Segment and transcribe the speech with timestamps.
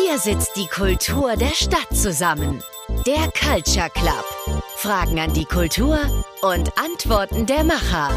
[0.00, 2.62] Hier sitzt die Kultur der Stadt zusammen.
[3.04, 4.24] Der Culture Club.
[4.76, 5.98] Fragen an die Kultur
[6.42, 8.10] und Antworten der Macher.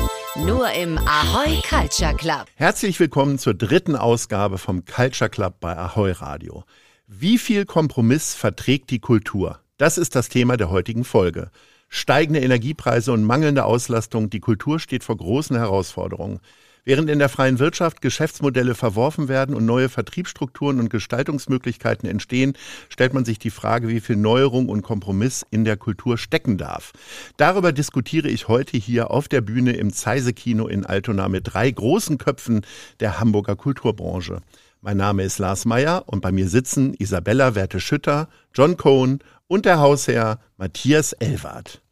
[0.46, 2.46] Nur im Ahoy Culture Club.
[2.54, 6.66] Herzlich willkommen zur dritten Ausgabe vom Culture Club bei Ahoy Radio.
[7.08, 9.60] Wie viel Kompromiss verträgt die Kultur?
[9.78, 11.50] Das ist das Thema der heutigen Folge.
[11.90, 16.42] Steigende Energiepreise und mangelnde Auslastung, die Kultur steht vor großen Herausforderungen.
[16.84, 22.54] Während in der freien Wirtschaft Geschäftsmodelle verworfen werden und neue Vertriebsstrukturen und Gestaltungsmöglichkeiten entstehen,
[22.90, 26.92] stellt man sich die Frage, wie viel Neuerung und Kompromiss in der Kultur stecken darf.
[27.38, 32.18] Darüber diskutiere ich heute hier auf der Bühne im Zeise-Kino in Altona mit drei großen
[32.18, 32.66] Köpfen
[33.00, 34.42] der Hamburger Kulturbranche.
[34.82, 39.80] Mein Name ist Lars Meyer und bei mir sitzen Isabella Werte-Schütter, John Cohn und der
[39.80, 41.84] Hausherr Matthias Elwart.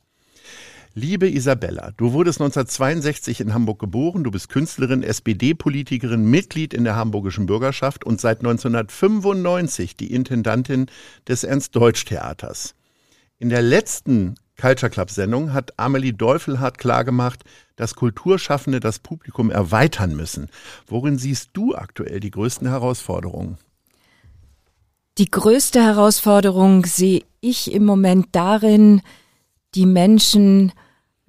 [0.99, 6.97] Liebe Isabella, du wurdest 1962 in Hamburg geboren, du bist Künstlerin, SPD-Politikerin, Mitglied in der
[6.97, 10.87] hamburgischen Bürgerschaft und seit 1995 die Intendantin
[11.25, 12.75] des Ernst-Deutsch-Theaters.
[13.37, 17.45] In der letzten Culture Club Sendung hat Amelie Deufelhardt klargemacht,
[17.77, 20.49] dass Kulturschaffende das Publikum erweitern müssen.
[20.85, 23.57] Worin siehst du aktuell die größten Herausforderungen?
[25.17, 29.01] Die größte Herausforderung sehe ich im Moment darin,
[29.75, 30.73] die Menschen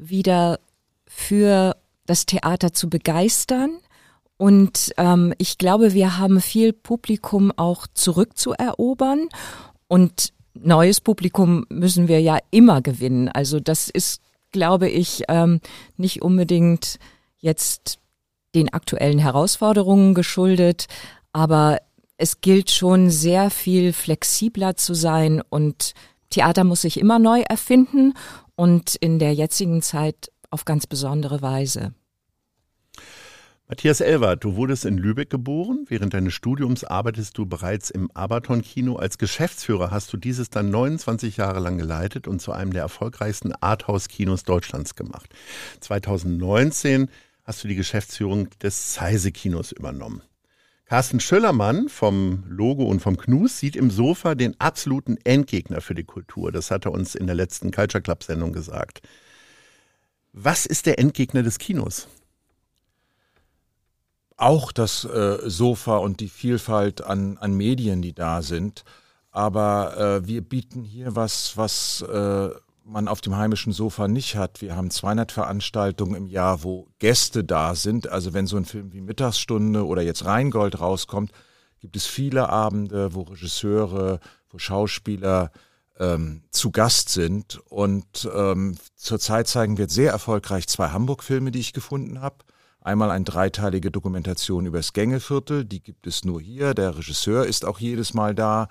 [0.00, 0.58] wieder
[1.06, 3.78] für das Theater zu begeistern.
[4.36, 9.28] Und ähm, ich glaube, wir haben viel Publikum auch zurückzuerobern.
[9.86, 13.28] Und neues Publikum müssen wir ja immer gewinnen.
[13.28, 15.60] Also das ist, glaube ich, ähm,
[15.96, 16.98] nicht unbedingt
[17.38, 17.98] jetzt
[18.54, 20.86] den aktuellen Herausforderungen geschuldet,
[21.32, 21.78] aber
[22.16, 25.94] es gilt schon sehr viel flexibler zu sein und
[26.30, 28.14] Theater muss sich immer neu erfinden
[28.60, 31.94] und in der jetzigen Zeit auf ganz besondere Weise.
[33.66, 35.86] Matthias Elwert, du wurdest in Lübeck geboren.
[35.88, 38.96] Während deines Studiums arbeitest du bereits im Abaton-Kino.
[38.96, 43.54] Als Geschäftsführer hast du dieses dann 29 Jahre lang geleitet und zu einem der erfolgreichsten
[43.54, 45.30] Arthouse-Kinos Deutschlands gemacht.
[45.80, 47.08] 2019
[47.44, 50.20] hast du die Geschäftsführung des Zeise-Kinos übernommen.
[50.90, 56.02] Carsten Schöllermann vom Logo und vom Knus sieht im Sofa den absoluten Endgegner für die
[56.02, 56.50] Kultur.
[56.50, 59.00] Das hat er uns in der letzten Culture Club Sendung gesagt.
[60.32, 62.08] Was ist der Endgegner des Kinos?
[64.36, 68.82] Auch das äh, Sofa und die Vielfalt an, an Medien, die da sind.
[69.30, 72.50] Aber äh, wir bieten hier was, was äh,
[72.90, 74.60] man auf dem heimischen Sofa nicht hat.
[74.60, 78.08] Wir haben 200 Veranstaltungen im Jahr, wo Gäste da sind.
[78.08, 81.32] Also wenn so ein Film wie Mittagsstunde oder jetzt Rheingold rauskommt,
[81.80, 84.20] gibt es viele Abende, wo Regisseure,
[84.50, 85.50] wo Schauspieler
[85.98, 87.60] ähm, zu Gast sind.
[87.68, 92.36] Und ähm, zurzeit zeigen wir sehr erfolgreich zwei Hamburg-Filme, die ich gefunden habe.
[92.80, 96.74] Einmal eine dreiteilige Dokumentation über das Gängeviertel, die gibt es nur hier.
[96.74, 98.68] Der Regisseur ist auch jedes Mal da.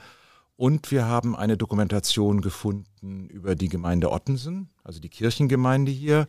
[0.60, 6.28] Und wir haben eine Dokumentation gefunden über die Gemeinde Ottensen, also die Kirchengemeinde hier.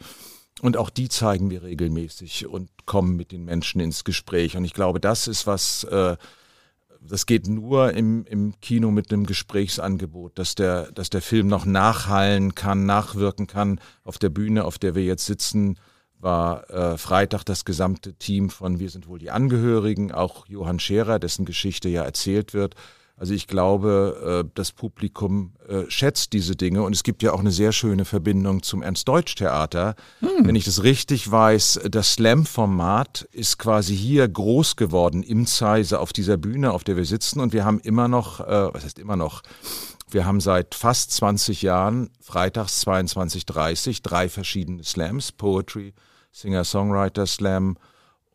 [0.61, 4.57] Und auch die zeigen wir regelmäßig und kommen mit den Menschen ins Gespräch.
[4.57, 6.17] Und ich glaube, das ist was, äh,
[7.01, 11.65] das geht nur im, im Kino mit einem Gesprächsangebot, dass der, dass der Film noch
[11.65, 13.81] nachhallen kann, nachwirken kann.
[14.05, 15.77] Auf der Bühne, auf der wir jetzt sitzen,
[16.21, 21.19] war äh, Freitag das gesamte Team von Wir sind wohl die Angehörigen, auch Johann Scherer,
[21.19, 22.77] dessen Geschichte ja erzählt wird.
[23.21, 27.41] Also ich glaube, äh, das Publikum äh, schätzt diese Dinge und es gibt ja auch
[27.41, 29.95] eine sehr schöne Verbindung zum Ernst-Deutsch-Theater.
[30.21, 30.47] Hm.
[30.47, 36.15] Wenn ich das richtig weiß, das Slam-Format ist quasi hier groß geworden im Zeise auf
[36.15, 39.17] dieser Bühne, auf der wir sitzen und wir haben immer noch, äh, was heißt immer
[39.17, 39.43] noch,
[40.09, 45.93] wir haben seit fast 20 Jahren freitags 22.30 drei verschiedene Slams, Poetry,
[46.33, 47.77] Singer-Songwriter Slam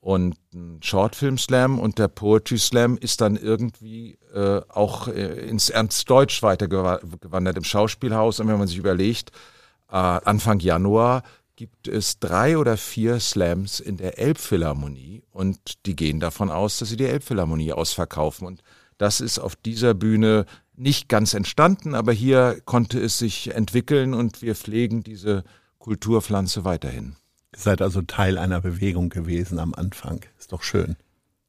[0.06, 5.72] und ein Shortfilm Slam und der Poetry Slam ist dann irgendwie äh, auch äh, ins
[5.72, 8.40] Ernst Deutsch weitergewandert im Schauspielhaus.
[8.40, 9.32] Und wenn man sich überlegt,
[9.90, 11.24] äh, Anfang Januar
[11.56, 15.58] gibt es drei oder vier Slams in der Elbphilharmonie und
[15.88, 18.46] die gehen davon aus, dass sie die Elbphilharmonie ausverkaufen.
[18.46, 18.62] Und
[19.00, 20.46] das ist auf dieser Bühne
[20.76, 25.44] nicht ganz entstanden, aber hier konnte es sich entwickeln und wir pflegen diese
[25.80, 27.16] Kulturpflanze weiterhin.
[27.56, 30.22] Ihr seid also Teil einer Bewegung gewesen am Anfang.
[30.38, 30.98] Ist doch schön.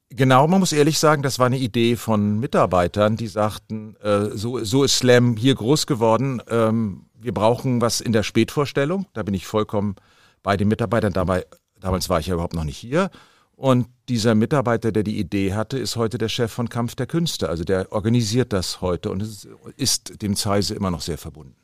[0.09, 4.63] Genau, man muss ehrlich sagen, das war eine Idee von Mitarbeitern, die sagten, äh, so,
[4.63, 6.41] so ist Slam hier groß geworden.
[6.49, 9.05] Ähm, wir brauchen was in der Spätvorstellung.
[9.13, 9.95] Da bin ich vollkommen
[10.43, 11.11] bei den Mitarbeitern.
[11.11, 11.45] Dabei,
[11.79, 13.09] damals war ich ja überhaupt noch nicht hier.
[13.57, 17.49] Und dieser Mitarbeiter, der die Idee hatte, ist heute der Chef von Kampf der Künste.
[17.49, 21.55] Also der organisiert das heute und ist, ist dem Zeise immer noch sehr verbunden.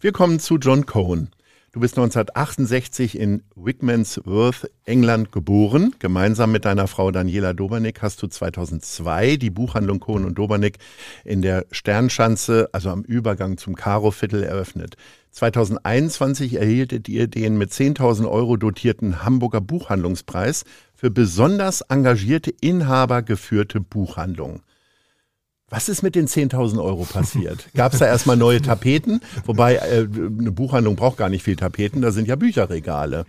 [0.00, 1.30] Wir kommen zu John Cohen.
[1.76, 5.94] Du bist 1968 in Wickmansworth, England geboren.
[5.98, 10.78] Gemeinsam mit deiner Frau Daniela Dobernick hast du 2002 die Buchhandlung Kohn und Dobernick
[11.22, 14.96] in der Sternschanze, also am Übergang zum Karo-Viertel eröffnet.
[15.32, 20.64] 2021 erhieltet ihr den mit 10.000 Euro dotierten Hamburger Buchhandlungspreis
[20.94, 24.62] für besonders engagierte Inhaber geführte Buchhandlung.
[25.68, 27.68] Was ist mit den 10.000 Euro passiert?
[27.74, 29.20] Gab es da erstmal neue Tapeten?
[29.44, 33.26] Wobei äh, eine Buchhandlung braucht gar nicht viel Tapeten, da sind ja Bücherregale.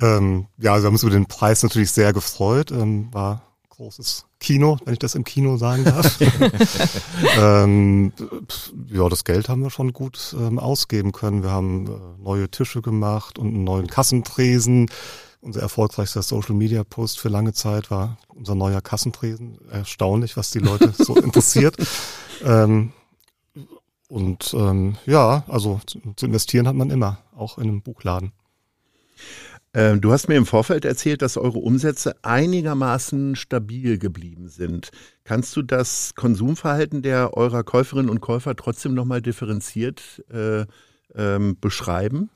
[0.00, 2.70] Ähm, ja, also haben uns über den Preis natürlich sehr gefreut.
[2.70, 3.42] Ähm, war
[3.76, 6.18] großes Kino, wenn ich das im Kino sagen darf.
[7.38, 8.12] ähm,
[8.90, 11.42] ja, das Geld haben wir schon gut ähm, ausgeben können.
[11.42, 14.90] Wir haben äh, neue Tische gemacht und einen neuen Kassentresen.
[15.46, 19.60] Unser erfolgreichster Social Media Post für lange Zeit war unser neuer Kassentresen.
[19.70, 21.76] Erstaunlich, was die Leute so interessiert.
[22.44, 22.90] Ähm,
[24.08, 28.32] und ähm, ja, also zu, zu investieren hat man immer, auch in einem Buchladen.
[29.72, 34.90] Ähm, du hast mir im Vorfeld erzählt, dass eure Umsätze einigermaßen stabil geblieben sind.
[35.22, 40.66] Kannst du das Konsumverhalten der eurer Käuferinnen und Käufer trotzdem nochmal differenziert äh,
[41.14, 42.30] ähm, beschreiben?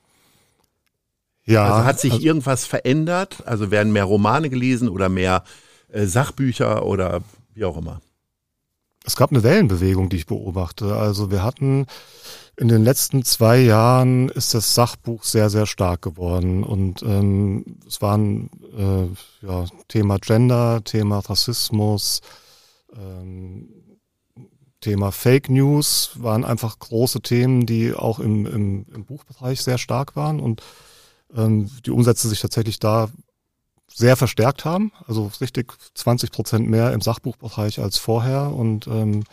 [1.45, 1.65] Ja.
[1.65, 3.43] Also hat sich also, irgendwas verändert?
[3.47, 5.45] Also werden mehr Romane gelesen oder mehr
[5.89, 7.23] äh, Sachbücher oder
[7.55, 8.01] wie auch immer?
[9.05, 10.95] Es gab eine Wellenbewegung, die ich beobachte.
[10.95, 11.87] Also wir hatten
[12.57, 16.63] in den letzten zwei Jahren ist das Sachbuch sehr, sehr stark geworden.
[16.63, 22.21] Und ähm, es waren äh, ja, Thema Gender, Thema Rassismus,
[22.95, 23.71] ähm,
[24.81, 30.17] Thema Fake News waren einfach große Themen, die auch im, im, im Buchbereich sehr stark
[30.17, 30.63] waren und
[31.37, 33.09] ähm, die Umsätze sich tatsächlich da
[33.93, 39.25] sehr verstärkt haben, also richtig 20 Prozent mehr im Sachbuchbereich als vorher und ähm,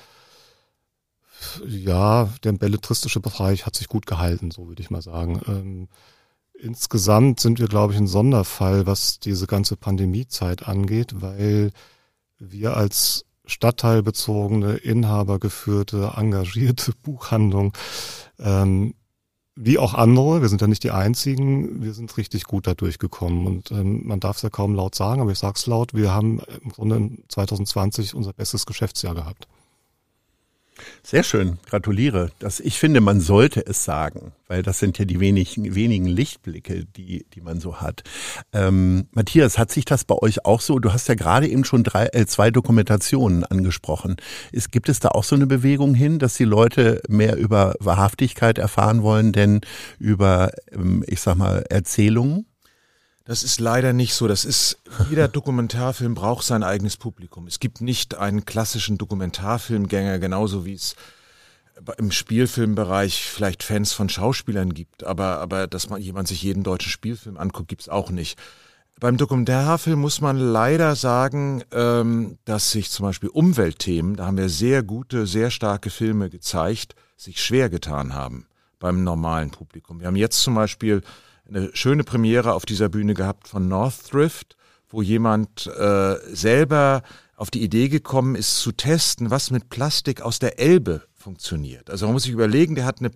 [1.65, 5.41] ja, der belletristische Bereich hat sich gut gehalten, so würde ich mal sagen.
[5.47, 5.87] Ähm,
[6.59, 11.71] insgesamt sind wir, glaube ich, ein Sonderfall, was diese ganze Pandemiezeit angeht, weil
[12.39, 17.73] wir als stadtteilbezogene, inhabergeführte, engagierte Buchhandlung
[18.39, 18.93] ähm,
[19.59, 23.47] wie auch andere, wir sind ja nicht die einzigen, wir sind richtig gut da durchgekommen.
[23.47, 26.13] Und ähm, man darf es ja kaum laut sagen, aber ich sage es laut, wir
[26.13, 29.47] haben im Grunde 2020 unser bestes Geschäftsjahr gehabt.
[31.03, 32.31] Sehr schön, gratuliere.
[32.39, 36.85] Das, ich finde, man sollte es sagen, weil das sind ja die wenigen, wenigen Lichtblicke,
[36.85, 38.03] die, die man so hat.
[38.53, 40.79] Ähm, Matthias, hat sich das bei euch auch so?
[40.79, 44.17] Du hast ja gerade eben schon drei, äh, zwei Dokumentationen angesprochen.
[44.51, 48.57] Ist, gibt es da auch so eine Bewegung hin, dass die Leute mehr über Wahrhaftigkeit
[48.57, 49.61] erfahren wollen, denn
[49.99, 52.45] über, ähm, ich sag mal, Erzählungen?
[53.27, 54.25] Das ist leider nicht so.
[54.29, 54.77] Das ist,
[55.09, 57.45] jeder Dokumentarfilm braucht sein eigenes Publikum.
[57.45, 60.95] Es gibt nicht einen klassischen Dokumentarfilmgänger, genauso wie es
[61.97, 66.89] im Spielfilmbereich vielleicht Fans von Schauspielern gibt, aber, aber dass man jemand sich jeden deutschen
[66.89, 68.39] Spielfilm anguckt, gibt's auch nicht.
[68.97, 74.49] Beim Dokumentarfilm muss man leider sagen, ähm, dass sich zum Beispiel Umweltthemen, da haben wir
[74.49, 78.47] sehr gute, sehr starke Filme gezeigt, sich schwer getan haben
[78.79, 79.99] beim normalen Publikum.
[79.99, 81.03] Wir haben jetzt zum Beispiel
[81.47, 84.55] eine schöne Premiere auf dieser Bühne gehabt von North Thrift,
[84.89, 87.03] wo jemand äh, selber
[87.35, 91.89] auf die Idee gekommen ist zu testen, was mit Plastik aus der Elbe funktioniert.
[91.89, 93.11] Also man muss sich überlegen, der hat eine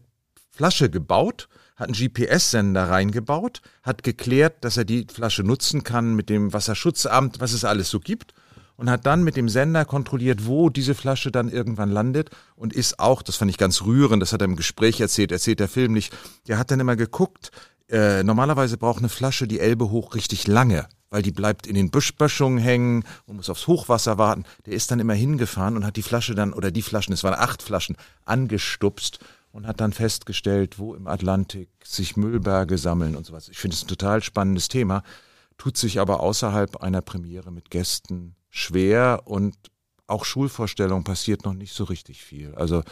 [0.52, 6.30] Flasche gebaut, hat einen GPS-Sender reingebaut, hat geklärt, dass er die Flasche nutzen kann mit
[6.30, 8.34] dem Wasserschutzamt, was es alles so gibt
[8.82, 13.00] und hat dann mit dem Sender kontrolliert, wo diese Flasche dann irgendwann landet und ist
[13.00, 15.94] auch, das fand ich ganz rührend, das hat er im Gespräch erzählt, erzählt der Film
[15.94, 16.12] nicht,
[16.48, 17.52] der hat dann immer geguckt,
[17.92, 21.92] äh, normalerweise braucht eine Flasche die Elbe hoch richtig lange, weil die bleibt in den
[21.92, 24.46] Büschböschungen hängen und muss aufs Hochwasser warten.
[24.66, 27.34] Der ist dann immer hingefahren und hat die Flasche dann, oder die Flaschen, es waren
[27.34, 29.20] acht Flaschen, angestupst
[29.52, 33.50] und hat dann festgestellt, wo im Atlantik sich Müllberge sammeln und sowas.
[33.50, 35.04] Ich finde es ein total spannendes Thema,
[35.58, 39.56] tut sich aber außerhalb einer Premiere mit Gästen schwer und
[40.08, 42.56] auch Schulvorstellung passiert noch nicht so richtig viel.
[42.56, 42.84] Also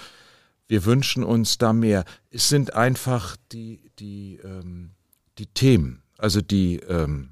[0.70, 2.06] wir wünschen uns da mehr.
[2.30, 4.92] Es sind einfach die, die, ähm,
[5.38, 7.32] die Themen, also die, ähm,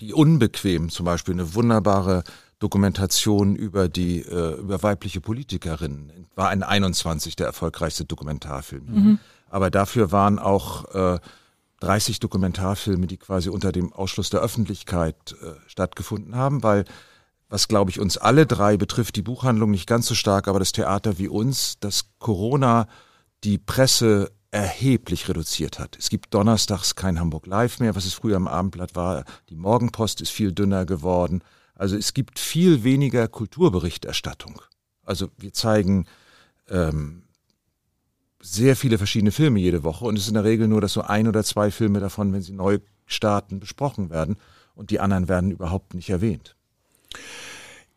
[0.00, 2.22] die unbequem, zum Beispiel eine wunderbare
[2.58, 8.86] Dokumentation über die äh, über weibliche Politikerinnen war ein 21 der erfolgreichste Dokumentarfilm.
[8.86, 9.18] Mhm.
[9.48, 11.18] Aber dafür waren auch äh,
[11.80, 16.84] 30 Dokumentarfilme, die quasi unter dem Ausschluss der Öffentlichkeit äh, stattgefunden haben, weil
[17.48, 20.72] was glaube ich uns alle drei betrifft, die Buchhandlung nicht ganz so stark, aber das
[20.72, 22.88] Theater wie uns, dass Corona
[23.44, 25.96] die Presse erheblich reduziert hat.
[25.98, 29.24] Es gibt donnerstags kein Hamburg Live mehr, was es früher am Abendblatt war.
[29.48, 31.42] Die Morgenpost ist viel dünner geworden.
[31.74, 34.62] Also es gibt viel weniger Kulturberichterstattung.
[35.02, 36.06] Also wir zeigen
[36.68, 37.24] ähm,
[38.40, 41.02] sehr viele verschiedene Filme jede Woche und es ist in der Regel nur, dass so
[41.02, 44.36] ein oder zwei Filme davon, wenn sie neu starten, besprochen werden
[44.74, 46.56] und die anderen werden überhaupt nicht erwähnt.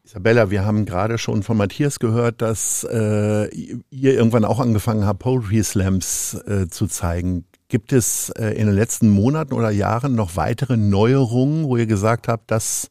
[0.03, 5.19] Isabella, wir haben gerade schon von Matthias gehört, dass äh, ihr irgendwann auch angefangen habt,
[5.19, 7.45] Poetry Slams äh, zu zeigen.
[7.67, 12.29] Gibt es äh, in den letzten Monaten oder Jahren noch weitere Neuerungen, wo ihr gesagt
[12.29, 12.89] habt, das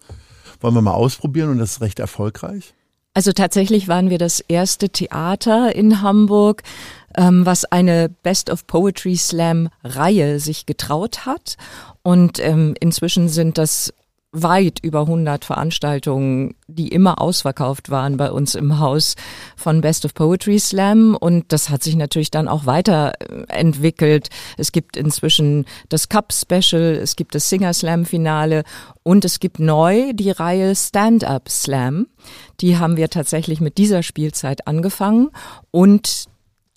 [0.61, 2.75] wollen wir mal ausprobieren und das ist recht erfolgreich?
[3.15, 6.63] Also tatsächlich waren wir das erste Theater in Hamburg,
[7.17, 11.57] ähm, was eine Best of Poetry Slam Reihe sich getraut hat.
[12.03, 13.95] Und ähm, inzwischen sind das
[14.43, 19.17] weit über 100 Veranstaltungen, die immer ausverkauft waren bei uns im Haus
[19.57, 24.29] von Best of Poetry Slam und das hat sich natürlich dann auch weiterentwickelt.
[24.57, 28.65] Es gibt inzwischen das Cup Special, es gibt das Singer Slam Finale
[29.03, 32.07] und es gibt neu die Reihe Stand Up Slam.
[32.61, 35.31] Die haben wir tatsächlich mit dieser Spielzeit angefangen
[35.71, 36.27] und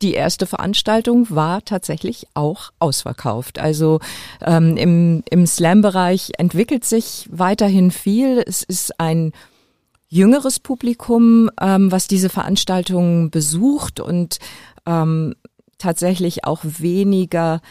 [0.02, 3.60] die erste Veranstaltung war tatsächlich auch ausverkauft.
[3.60, 4.00] Also
[4.46, 8.44] ähm, im, im Slam-Bereich entwickelt sich weiterhin viel.
[8.46, 9.34] Es ist ein
[10.08, 14.40] jüngeres Publikum, ähm, was diese Veranstaltungen besucht und
[14.86, 15.36] ähm,
[15.78, 17.62] tatsächlich auch weniger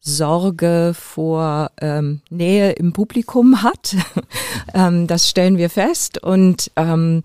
[0.00, 3.96] Sorge vor ähm, Nähe im Publikum hat.
[4.74, 6.22] ähm, das stellen wir fest.
[6.22, 7.24] Und ähm,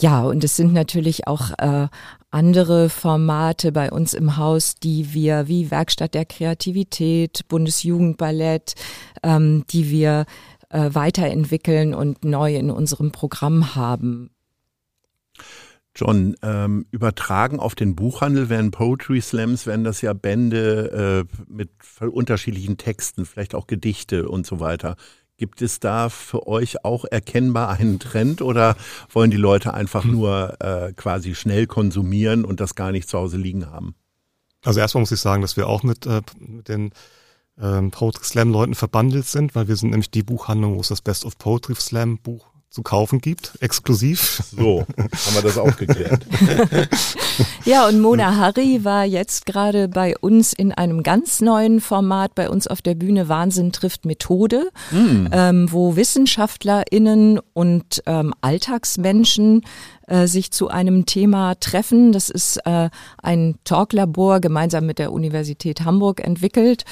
[0.00, 1.88] ja, und es sind natürlich auch äh,
[2.32, 8.74] andere Formate bei uns im Haus, die wir wie Werkstatt der Kreativität, Bundesjugendballett,
[9.22, 10.26] ähm, die wir
[10.70, 14.30] äh, weiterentwickeln und neu in unserem Programm haben.
[15.94, 21.70] John, ähm, übertragen auf den Buchhandel werden Poetry Slams, werden das ja Bände äh, mit
[22.00, 24.96] unterschiedlichen Texten, vielleicht auch Gedichte und so weiter.
[25.42, 28.76] Gibt es da für euch auch erkennbar einen Trend oder
[29.10, 33.38] wollen die Leute einfach nur äh, quasi schnell konsumieren und das gar nicht zu Hause
[33.38, 33.96] liegen haben?
[34.62, 36.92] Also erstmal muss ich sagen, dass wir auch mit, äh, mit den
[37.60, 41.00] ähm, Poetry Slam Leuten verbandelt sind, weil wir sind nämlich die Buchhandlung, wo es das
[41.00, 44.42] Best of Poetry Slam Buch zu kaufen gibt, exklusiv.
[44.56, 46.24] So, haben wir das auch geklärt.
[47.66, 52.48] ja, und Mona Harry war jetzt gerade bei uns in einem ganz neuen Format bei
[52.48, 55.26] uns auf der Bühne Wahnsinn trifft Methode, mm.
[55.32, 59.60] ähm, wo WissenschaftlerInnen und ähm, Alltagsmenschen
[60.06, 62.12] äh, sich zu einem Thema treffen.
[62.12, 62.90] Das ist äh,
[63.22, 66.84] ein Talklabor gemeinsam mit der Universität Hamburg entwickelt.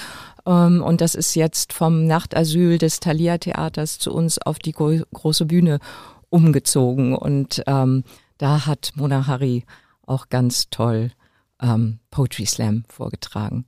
[0.47, 5.01] Ähm, und das ist jetzt vom Nachtasyl des Thalia Theaters zu uns auf die gro
[5.13, 5.79] große Bühne
[6.29, 7.15] umgezogen.
[7.15, 8.05] Und ähm,
[8.39, 9.65] da hat Mona Hari
[10.07, 11.11] auch ganz toll
[11.61, 13.65] ähm, Poetry Slam vorgetragen.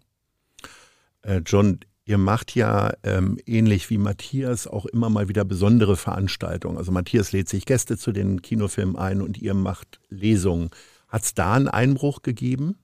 [1.23, 6.79] Äh, John, ihr macht ja ähm, ähnlich wie Matthias auch immer mal wieder besondere Veranstaltungen.
[6.79, 10.71] Also Matthias lädt sich Gäste zu den Kinofilmen ein und ihr macht Lesungen.
[11.09, 12.77] Hat es da einen Einbruch gegeben?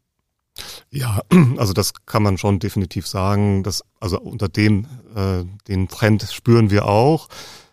[0.90, 1.22] Ja,
[1.56, 3.62] also das kann man schon definitiv sagen.
[3.62, 7.28] Dass, also unter dem äh, den Trend spüren wir auch,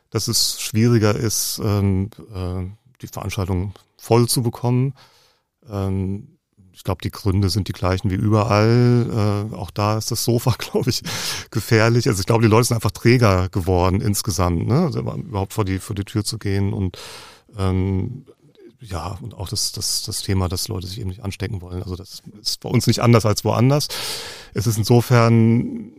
[0.09, 2.63] dass es schwieriger ist, ähm, äh,
[3.01, 4.93] die Veranstaltung voll zu bekommen.
[5.69, 6.35] Ähm,
[6.75, 9.49] ich glaube, die Gründe sind die gleichen wie überall.
[9.51, 11.01] Äh, auch da ist das Sofa, glaube ich,
[11.49, 12.07] gefährlich.
[12.07, 14.81] Also ich glaube, die Leute sind einfach träger geworden insgesamt, ne?
[14.81, 16.97] Also überhaupt vor die vor die Tür zu gehen und
[17.57, 18.25] ähm,
[18.87, 21.83] ja, und auch das, das, das Thema, dass Leute sich eben nicht anstecken wollen.
[21.83, 23.87] Also das ist bei uns nicht anders als woanders.
[24.53, 25.93] Es ist insofern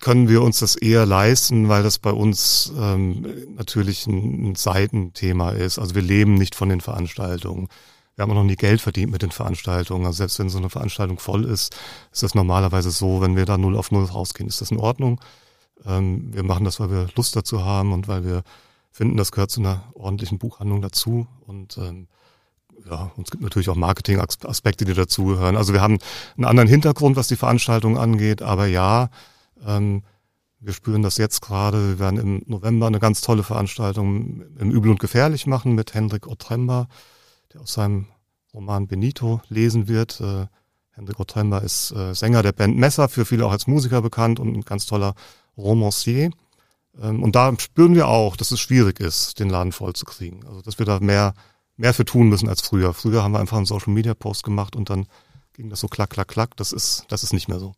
[0.00, 5.50] können wir uns das eher leisten, weil das bei uns ähm, natürlich ein, ein Seitenthema
[5.50, 5.78] ist.
[5.78, 7.68] Also wir leben nicht von den Veranstaltungen.
[8.14, 10.04] Wir haben auch noch nie Geld verdient mit den Veranstaltungen.
[10.04, 11.74] Also selbst wenn so eine Veranstaltung voll ist,
[12.12, 15.20] ist das normalerweise so, wenn wir da null auf null rausgehen, ist das in Ordnung.
[15.86, 18.42] Ähm, wir machen das, weil wir Lust dazu haben und weil wir
[18.92, 21.26] finden, das gehört zu einer ordentlichen Buchhandlung dazu.
[21.40, 22.06] Und ähm,
[22.88, 25.56] ja, und es gibt natürlich auch Marketing-Aspekte, die dazugehören.
[25.56, 25.98] Also wir haben
[26.36, 29.08] einen anderen Hintergrund, was die Veranstaltung angeht, aber ja,
[29.66, 30.02] ähm,
[30.60, 31.88] wir spüren das jetzt gerade.
[31.90, 36.28] Wir werden im November eine ganz tolle Veranstaltung im Übel und Gefährlich machen mit Hendrik
[36.28, 36.86] Otremba,
[37.52, 38.06] der aus seinem
[38.54, 40.20] Roman Benito lesen wird.
[40.20, 40.46] Äh,
[40.90, 44.54] Hendrik Otremba ist äh, Sänger der Band Messer, für viele auch als Musiker bekannt und
[44.54, 45.14] ein ganz toller
[45.56, 46.30] Romancier.
[47.00, 50.46] Ähm, und da spüren wir auch, dass es schwierig ist, den Laden voll zu kriegen.
[50.46, 51.34] Also dass wir da mehr,
[51.76, 52.94] mehr für tun müssen als früher.
[52.94, 55.06] Früher haben wir einfach einen Social Media Post gemacht und dann
[55.54, 56.56] ging das so klack, klack, klack.
[56.56, 57.74] Das ist, das ist nicht mehr so.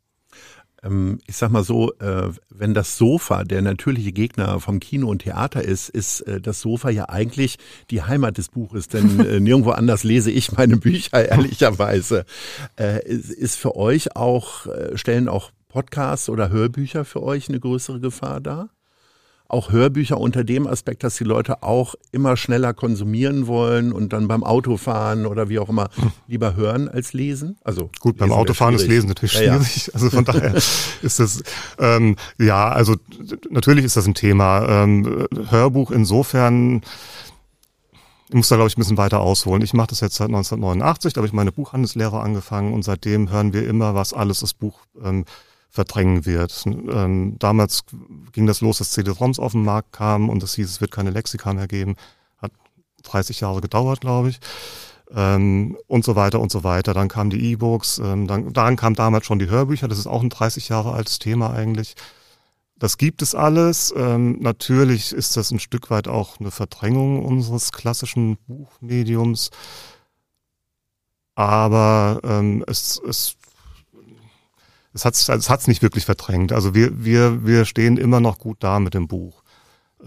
[0.84, 5.20] Ähm, ich sag mal so, äh, wenn das Sofa der natürliche Gegner vom Kino und
[5.20, 7.56] Theater ist, ist äh, das Sofa ja eigentlich
[7.90, 12.24] die Heimat des Buches, denn äh, nirgendwo anders lese ich meine Bücher, ehrlicherweise.
[13.06, 18.70] Ist für euch auch, stellen auch Podcasts oder Hörbücher für euch eine größere Gefahr dar?
[19.48, 24.26] Auch Hörbücher unter dem Aspekt, dass die Leute auch immer schneller konsumieren wollen und dann
[24.26, 25.90] beim Autofahren oder wie auch immer
[26.26, 27.58] lieber hören als lesen?
[27.62, 29.86] Also gut, beim Autofahren ist Lesen natürlich schwierig.
[29.86, 29.94] Ja, ja.
[29.94, 30.54] Also von daher
[31.02, 31.42] ist das
[31.78, 32.96] ähm, ja, also
[33.50, 34.66] natürlich ist das ein Thema.
[34.68, 36.82] Ähm, Hörbuch insofern
[38.28, 39.62] ich muss da, glaube ich, ein bisschen weiter ausholen.
[39.62, 43.52] Ich mache das jetzt seit 1989, da habe ich meine Buchhandelslehre angefangen und seitdem hören
[43.52, 45.24] wir immer, was alles das Buch ähm,
[45.74, 46.62] verdrängen wird.
[46.66, 47.82] Ähm, damals
[48.30, 51.10] ging das los, dass CD-ROMs auf den Markt kamen und es hieß, es wird keine
[51.10, 51.96] Lexika mehr geben.
[52.38, 52.52] Hat
[53.02, 54.38] 30 Jahre gedauert, glaube ich.
[55.12, 56.94] Ähm, und so weiter und so weiter.
[56.94, 60.22] Dann kamen die E-Books, ähm, dann, dann kamen damals schon die Hörbücher, das ist auch
[60.22, 61.96] ein 30 Jahre altes Thema eigentlich.
[62.78, 63.92] Das gibt es alles.
[63.96, 69.50] Ähm, natürlich ist das ein Stück weit auch eine Verdrängung unseres klassischen Buchmediums.
[71.34, 73.34] Aber ähm, es, es
[74.94, 76.52] es hat es hat's nicht wirklich verdrängt.
[76.52, 79.42] Also wir, wir, wir stehen immer noch gut da mit dem Buch.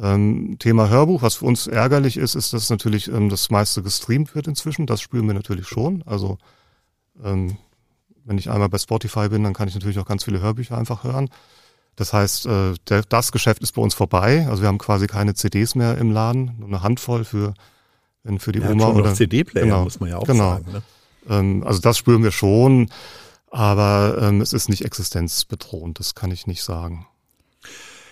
[0.02, 4.34] Ähm, Thema Hörbuch, was für uns ärgerlich ist, ist, dass natürlich ähm, das meiste gestreamt
[4.34, 4.86] wird inzwischen.
[4.86, 6.04] Das spüren wir natürlich schon.
[6.06, 6.38] Also
[7.24, 7.58] ähm,
[8.24, 11.04] wenn ich einmal bei Spotify bin, dann kann ich natürlich auch ganz viele Hörbücher einfach
[11.04, 11.30] hören.
[11.96, 14.46] Das heißt, äh, der, das Geschäft ist bei uns vorbei.
[14.50, 17.56] Also wir haben quasi keine CDs mehr im Laden, nur eine Handvoll für,
[18.24, 20.52] wenn für die ja, Oma oder CD-Player genau, muss man ja auch genau.
[20.52, 20.72] sagen.
[20.72, 20.82] Ne?
[21.30, 22.90] Ähm, also das spüren wir schon.
[23.50, 27.08] Aber ähm, es ist nicht existenzbedrohend, das kann ich nicht sagen.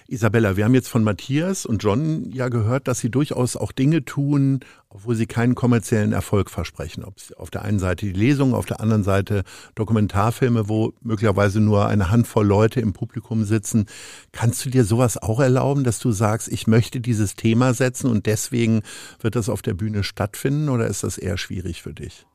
[0.08, 4.06] Isabella, wir haben jetzt von Matthias und John ja gehört, dass sie durchaus auch Dinge
[4.06, 7.04] tun, obwohl sie keinen kommerziellen Erfolg versprechen.
[7.04, 11.60] Ob es auf der einen Seite die Lesung, auf der anderen Seite Dokumentarfilme, wo möglicherweise
[11.60, 13.88] nur eine Handvoll Leute im Publikum sitzen.
[14.32, 18.28] Kannst du dir sowas auch erlauben, dass du sagst, ich möchte dieses Thema setzen und
[18.28, 18.84] deswegen
[19.22, 22.28] wird das auf der Bühne stattfinden oder ist das eher schwierig für dich?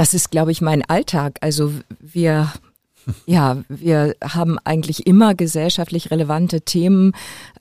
[0.00, 1.36] Das ist, glaube ich, mein Alltag.
[1.42, 2.50] Also wir
[3.26, 7.12] ja, wir haben eigentlich immer gesellschaftlich relevante Themen,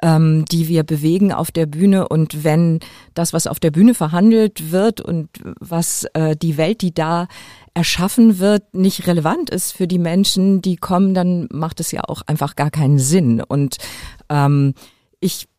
[0.01, 2.07] ähm, die wir bewegen auf der Bühne.
[2.07, 2.79] Und wenn
[3.13, 5.29] das, was auf der Bühne verhandelt wird und
[5.59, 7.27] was äh, die Welt, die da
[7.73, 12.21] erschaffen wird, nicht relevant ist für die Menschen, die kommen, dann macht es ja auch
[12.25, 13.41] einfach gar keinen Sinn.
[13.41, 13.77] Und
[14.29, 14.75] ähm,
[15.19, 15.49] ich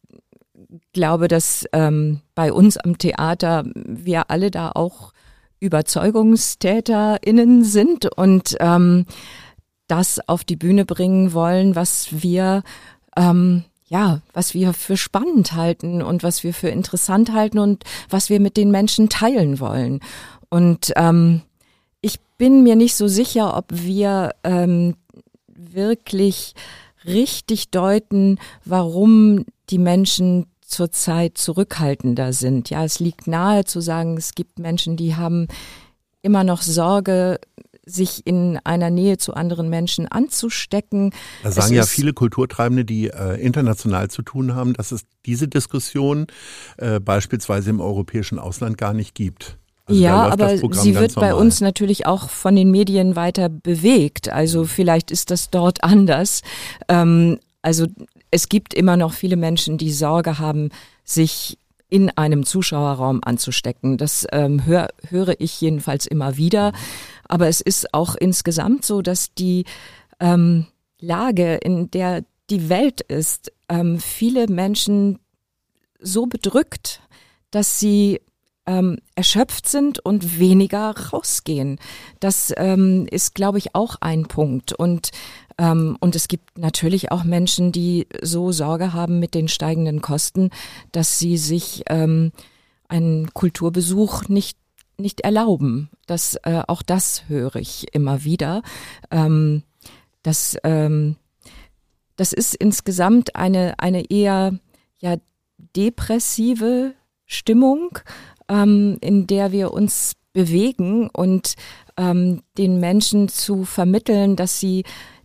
[0.94, 5.12] glaube, dass ähm, bei uns am Theater wir alle da auch
[5.60, 9.06] ÜberzeugungstäterInnen sind und ähm,
[9.86, 12.62] das auf die Bühne bringen wollen, was wir
[13.16, 18.30] ähm, ja, was wir für spannend halten und was wir für interessant halten und was
[18.30, 19.98] wir mit den Menschen teilen wollen.
[20.48, 21.42] Und ähm,
[22.00, 24.94] ich bin mir nicht so sicher, ob wir ähm,
[25.48, 26.54] wirklich
[27.04, 32.70] richtig deuten, warum die Menschen zurzeit zurückhaltender sind.
[32.70, 35.48] Ja, es liegt nahe zu sagen, es gibt Menschen, die haben
[36.22, 37.38] immer noch Sorge,
[37.84, 41.12] sich in einer Nähe zu anderen Menschen anzustecken.
[41.42, 45.48] Da sagen es ja viele Kulturtreibende, die äh, international zu tun haben, dass es diese
[45.48, 46.26] Diskussion
[46.76, 49.58] äh, beispielsweise im europäischen Ausland gar nicht gibt.
[49.86, 54.28] Also ja, aber sie wird bei uns natürlich auch von den Medien weiter bewegt.
[54.28, 56.42] Also vielleicht ist das dort anders.
[56.88, 57.86] Ähm, also
[58.30, 60.70] es gibt immer noch viele Menschen, die Sorge haben,
[61.04, 63.98] sich in einem Zuschauerraum anzustecken.
[63.98, 66.72] Das ähm, hör, höre ich jedenfalls immer wieder.
[67.28, 69.64] Aber es ist auch insgesamt so, dass die
[70.20, 70.66] ähm,
[71.00, 75.18] Lage, in der die Welt ist, ähm, viele Menschen
[76.00, 77.00] so bedrückt,
[77.50, 78.20] dass sie
[78.66, 81.78] ähm, erschöpft sind und weniger rausgehen.
[82.20, 84.72] Das ähm, ist, glaube ich, auch ein Punkt.
[84.72, 85.10] Und
[86.00, 90.50] und es gibt natürlich auch Menschen, die so Sorge haben mit den steigenden Kosten,
[90.92, 92.32] dass sie sich ähm,
[92.88, 94.56] einen Kulturbesuch nicht
[94.96, 95.90] nicht erlauben.
[96.06, 98.62] Das äh, auch das höre ich immer wieder.
[99.10, 99.62] Ähm,
[100.22, 101.16] das ähm,
[102.16, 104.58] das ist insgesamt eine eine eher
[104.98, 105.16] ja
[105.76, 106.94] depressive
[107.26, 107.98] Stimmung,
[108.48, 111.54] ähm, in der wir uns bewegen und
[111.96, 114.84] ähm, den Menschen zu vermitteln, dass sie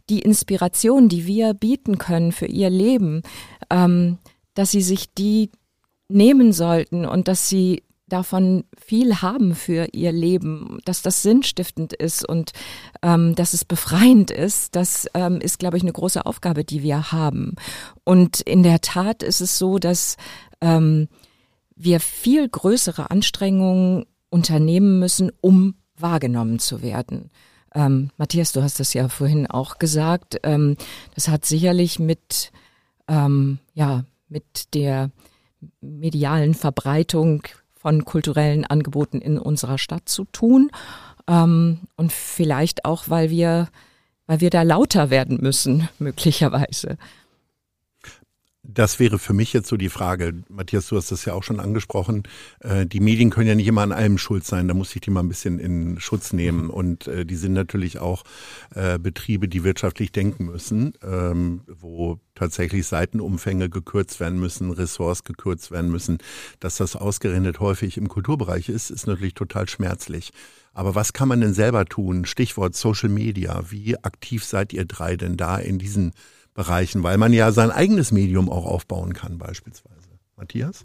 [0.10, 3.22] die Inspiration, die wir bieten können für ihr Leben,
[3.70, 4.18] ähm,
[4.54, 5.52] dass sie sich die
[6.08, 12.28] nehmen sollten und dass sie davon viel haben für ihr Leben, dass das sinnstiftend ist
[12.28, 12.52] und
[13.02, 17.12] ähm, dass es befreiend ist, das ähm, ist, glaube ich, eine große Aufgabe, die wir
[17.12, 17.56] haben.
[18.04, 20.18] Und in der Tat ist es so, dass
[20.62, 21.08] ähm,
[21.76, 27.32] wir viel größere Anstrengungen unternehmen müssen, um wahrgenommen zu werden.
[27.76, 30.40] Ähm, Matthias, du hast das ja vorhin auch gesagt.
[30.44, 30.78] Ähm,
[31.14, 32.52] das hat sicherlich mit,
[33.08, 35.12] ähm, ja, mit der
[35.82, 37.44] medialen Verbreitung
[37.76, 40.72] von kulturellen Angeboten in unserer Stadt zu tun.
[41.28, 43.68] Ähm, und vielleicht auch, weil wir,
[44.26, 46.98] weil wir da lauter werden müssen, möglicherweise.
[48.68, 50.34] Das wäre für mich jetzt so die Frage.
[50.50, 52.24] Matthias, du hast das ja auch schon angesprochen.
[52.60, 54.68] Äh, die Medien können ja nicht immer an allem schuld sein.
[54.68, 56.70] Da muss ich die mal ein bisschen in Schutz nehmen.
[56.70, 58.24] Und äh, die sind natürlich auch
[58.74, 65.72] äh, Betriebe, die wirtschaftlich denken müssen, ähm, wo tatsächlich Seitenumfänge gekürzt werden müssen, Ressorts gekürzt
[65.72, 66.18] werden müssen.
[66.60, 70.32] Dass das ausgerechnet häufig im Kulturbereich ist, ist natürlich total schmerzlich.
[70.74, 72.26] Aber was kann man denn selber tun?
[72.26, 73.64] Stichwort Social Media.
[73.70, 76.12] Wie aktiv seid ihr drei denn da in diesen
[76.56, 80.10] Bereichen, weil man ja sein eigenes Medium auch aufbauen kann beispielsweise.
[80.38, 80.84] Matthias?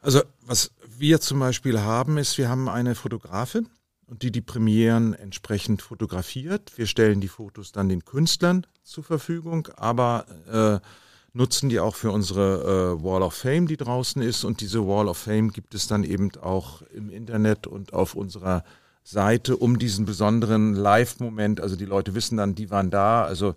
[0.00, 3.68] Also was wir zum Beispiel haben, ist, wir haben eine Fotografin
[4.06, 6.72] und die die Premieren entsprechend fotografiert.
[6.76, 10.86] Wir stellen die Fotos dann den Künstlern zur Verfügung, aber äh,
[11.32, 14.44] nutzen die auch für unsere äh, Wall of Fame, die draußen ist.
[14.44, 18.64] Und diese Wall of Fame gibt es dann eben auch im Internet und auf unserer
[19.04, 21.60] Seite um diesen besonderen Live-Moment.
[21.60, 23.24] Also die Leute wissen dann, die waren da.
[23.24, 23.54] Also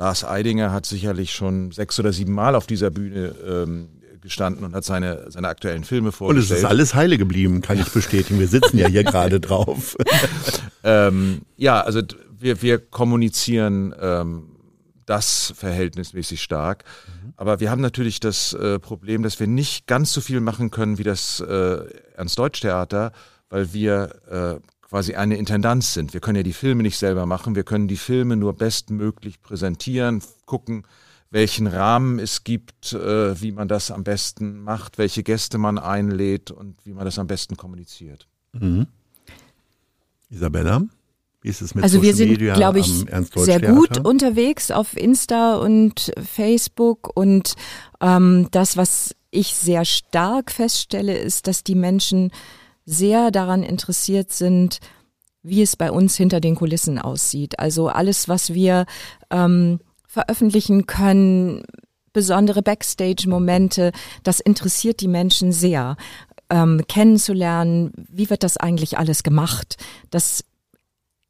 [0.00, 3.88] Lars Eidinger hat sicherlich schon sechs oder sieben Mal auf dieser Bühne ähm,
[4.22, 6.50] gestanden und hat seine, seine aktuellen Filme vorgestellt.
[6.50, 8.40] Und es ist alles heile geblieben, kann ich bestätigen.
[8.40, 9.98] Wir sitzen ja hier gerade drauf.
[10.84, 12.00] ähm, ja, also
[12.38, 14.56] wir, wir kommunizieren ähm,
[15.04, 16.84] das verhältnismäßig stark.
[17.06, 17.34] Mhm.
[17.36, 20.96] Aber wir haben natürlich das äh, Problem, dass wir nicht ganz so viel machen können
[20.96, 21.76] wie das äh,
[22.16, 23.12] Ernst-Deutsch-Theater,
[23.50, 26.12] weil wir äh, quasi eine Intendanz sind.
[26.12, 30.20] Wir können ja die Filme nicht selber machen, wir können die Filme nur bestmöglich präsentieren,
[30.46, 30.84] gucken,
[31.30, 36.50] welchen Rahmen es gibt, äh, wie man das am besten macht, welche Gäste man einlädt
[36.50, 38.26] und wie man das am besten kommuniziert.
[38.52, 38.88] Mhm.
[40.28, 40.82] Isabella?
[41.40, 43.04] Wie ist es mit also Social wir sind, glaube ich,
[43.36, 47.54] sehr gut unterwegs auf Insta und Facebook und
[48.00, 52.32] ähm, das, was ich sehr stark feststelle, ist, dass die Menschen
[52.90, 54.80] sehr daran interessiert sind,
[55.42, 57.58] wie es bei uns hinter den Kulissen aussieht.
[57.58, 58.84] Also alles, was wir
[59.30, 61.62] ähm, veröffentlichen können,
[62.12, 63.92] besondere Backstage-Momente,
[64.24, 65.96] das interessiert die Menschen sehr.
[66.50, 69.76] Ähm, kennenzulernen, wie wird das eigentlich alles gemacht?
[70.10, 70.44] Das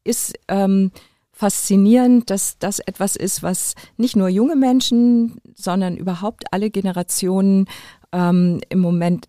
[0.03, 0.93] ist ähm,
[1.31, 7.67] faszinierend, dass das etwas ist, was nicht nur junge Menschen, sondern überhaupt alle Generationen
[8.13, 9.29] ähm, im Moment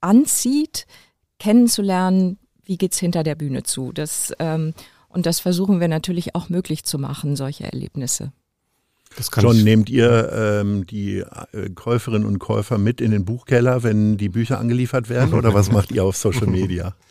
[0.00, 0.86] anzieht
[1.38, 3.92] kennenzulernen, wie geht's hinter der Bühne zu.
[3.92, 4.74] Das, ähm,
[5.08, 8.32] und das versuchen wir natürlich auch möglich zu machen, solche Erlebnisse.
[9.38, 11.18] John, nehmt ihr ähm, die
[11.52, 15.34] äh, Käuferinnen und Käufer mit in den Buchkeller, wenn die Bücher angeliefert werden?
[15.34, 16.94] Oder was macht ihr auf Social Media?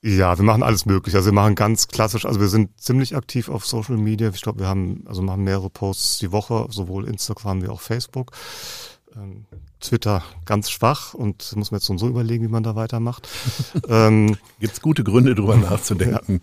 [0.00, 1.16] Ja, wir machen alles möglich.
[1.16, 4.30] Also wir machen ganz klassisch, also wir sind ziemlich aktiv auf Social Media.
[4.32, 8.30] Ich glaube, wir haben, also machen mehrere Posts die Woche, sowohl Instagram wie auch Facebook.
[9.16, 9.46] Ähm,
[9.80, 13.28] Twitter ganz schwach und muss man jetzt so überlegen, wie man da weitermacht.
[13.88, 16.40] ähm, Gibt es gute Gründe, darüber nachzudenken?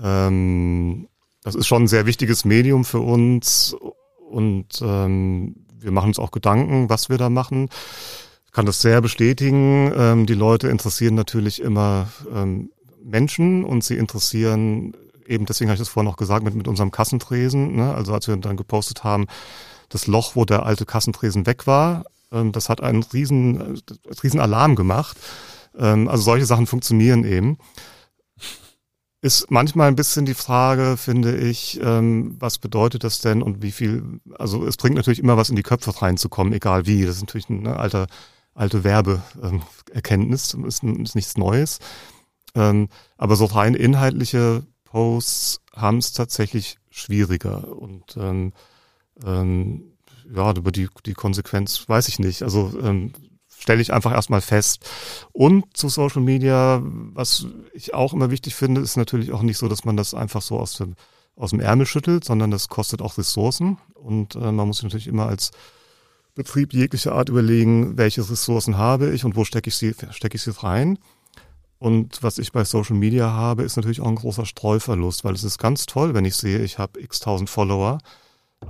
[0.00, 0.28] Ja.
[0.28, 1.08] Ähm,
[1.42, 3.76] das ist schon ein sehr wichtiges Medium für uns
[4.30, 7.68] und ähm, wir machen uns auch Gedanken, was wir da machen.
[8.46, 9.92] Ich kann das sehr bestätigen.
[9.94, 12.70] Ähm, die Leute interessieren natürlich immer ähm,
[13.02, 14.94] Menschen und sie interessieren
[15.26, 17.76] eben, deswegen habe ich das vorhin noch gesagt, mit, mit unserem Kassentresen.
[17.76, 17.94] Ne?
[17.94, 19.26] Also als wir dann gepostet haben,
[19.88, 22.04] das Loch, wo der alte Kassentresen weg war,
[22.52, 23.80] das hat einen riesen,
[24.22, 25.16] riesen Alarm gemacht.
[25.76, 27.58] Ähm, also solche Sachen funktionieren eben.
[29.20, 33.72] Ist manchmal ein bisschen die Frage, finde ich, ähm, was bedeutet das denn und wie
[33.72, 37.06] viel, also es bringt natürlich immer was in die Köpfe reinzukommen, egal wie.
[37.06, 38.06] Das ist natürlich eine alte,
[38.52, 41.78] alte Werbeerkenntnis, ist, ist nichts Neues.
[42.56, 48.52] Aber so rein inhaltliche Posts haben es tatsächlich schwieriger und ähm,
[49.24, 49.93] ähm,
[50.34, 52.42] ja, über die, die Konsequenz weiß ich nicht.
[52.42, 53.12] Also ähm,
[53.58, 54.88] stelle ich einfach erstmal fest.
[55.32, 59.68] Und zu Social Media, was ich auch immer wichtig finde, ist natürlich auch nicht so,
[59.68, 60.94] dass man das einfach so aus dem,
[61.36, 63.78] aus dem Ärmel schüttelt, sondern das kostet auch Ressourcen.
[63.94, 65.50] Und äh, man muss sich natürlich immer als
[66.34, 70.42] Betrieb jeglicher Art überlegen, welche Ressourcen habe ich und wo stecke ich sie, stecke ich
[70.42, 70.98] sie rein.
[71.78, 75.44] Und was ich bei Social Media habe, ist natürlich auch ein großer Streuverlust, weil es
[75.44, 77.98] ist ganz toll, wenn ich sehe, ich habe x tausend Follower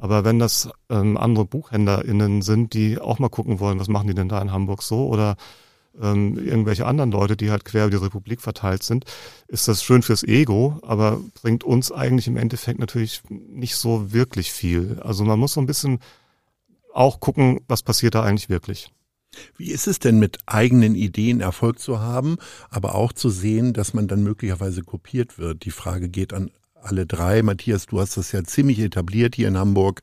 [0.00, 4.14] aber wenn das ähm, andere BuchhändlerInnen sind, die auch mal gucken wollen, was machen die
[4.14, 5.36] denn da in Hamburg so oder
[6.00, 9.04] ähm, irgendwelche anderen Leute, die halt quer über die Republik verteilt sind,
[9.48, 14.52] ist das schön fürs Ego, aber bringt uns eigentlich im Endeffekt natürlich nicht so wirklich
[14.52, 15.00] viel.
[15.02, 16.00] Also man muss so ein bisschen
[16.92, 18.90] auch gucken, was passiert da eigentlich wirklich.
[19.56, 22.36] Wie ist es denn mit eigenen Ideen Erfolg zu haben,
[22.70, 25.64] aber auch zu sehen, dass man dann möglicherweise kopiert wird?
[25.64, 26.50] Die Frage geht an
[26.84, 27.42] alle drei.
[27.42, 30.02] Matthias, du hast das ja ziemlich etabliert hier in Hamburg,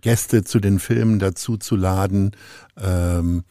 [0.00, 2.32] Gäste zu den Filmen dazu zu laden.
[2.76, 3.44] Ähm,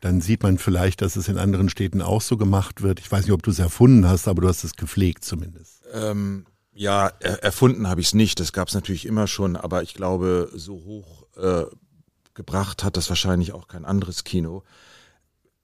[0.00, 3.00] dann sieht man vielleicht, dass es in anderen Städten auch so gemacht wird.
[3.00, 5.82] Ich weiß nicht, ob du es erfunden hast, aber du hast es gepflegt zumindest.
[5.92, 8.38] Ähm, ja, er, erfunden habe ich es nicht.
[8.38, 11.64] Das gab es natürlich immer schon, aber ich glaube, so hoch äh,
[12.34, 14.62] gebracht hat das wahrscheinlich auch kein anderes Kino.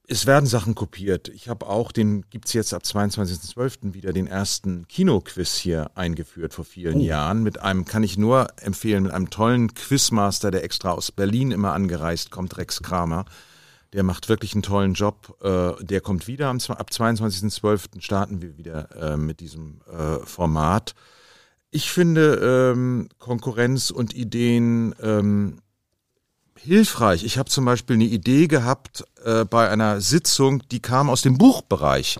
[0.06, 1.28] Es werden Sachen kopiert.
[1.28, 3.94] Ich habe auch den, gibt's jetzt ab 22.12.
[3.94, 7.04] wieder den ersten Kinoquiz hier eingeführt vor vielen oh.
[7.04, 7.42] Jahren.
[7.42, 11.72] Mit einem, kann ich nur empfehlen, mit einem tollen Quizmaster, der extra aus Berlin immer
[11.72, 13.24] angereist kommt, Rex Kramer.
[13.94, 15.38] Der macht wirklich einen tollen Job.
[15.42, 18.00] Äh, der kommt wieder am, ab 22.12.
[18.02, 20.94] starten wir wieder äh, mit diesem äh, Format.
[21.70, 25.60] Ich finde ähm, Konkurrenz und Ideen ähm,
[26.64, 27.24] hilfreich.
[27.24, 31.38] Ich habe zum Beispiel eine Idee gehabt äh, bei einer Sitzung, die kam aus dem
[31.38, 32.18] Buchbereich.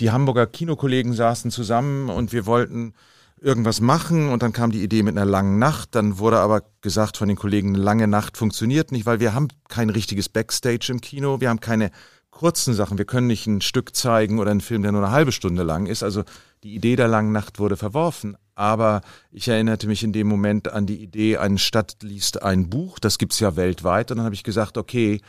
[0.00, 2.94] Die Hamburger Kinokollegen saßen zusammen und wir wollten
[3.40, 5.94] irgendwas machen und dann kam die Idee mit einer langen Nacht.
[5.94, 9.48] Dann wurde aber gesagt von den Kollegen, eine lange Nacht funktioniert nicht, weil wir haben
[9.68, 11.40] kein richtiges Backstage im Kino.
[11.40, 11.90] Wir haben keine
[12.34, 12.98] kurzen Sachen.
[12.98, 15.86] Wir können nicht ein Stück zeigen oder einen Film, der nur eine halbe Stunde lang
[15.86, 16.02] ist.
[16.02, 16.24] Also
[16.62, 18.36] die Idee der langen Nacht wurde verworfen.
[18.56, 22.98] Aber ich erinnerte mich in dem Moment an die Idee, eine Stadt liest ein Buch.
[22.98, 24.10] Das gibt's ja weltweit.
[24.10, 25.20] Und dann habe ich gesagt, okay,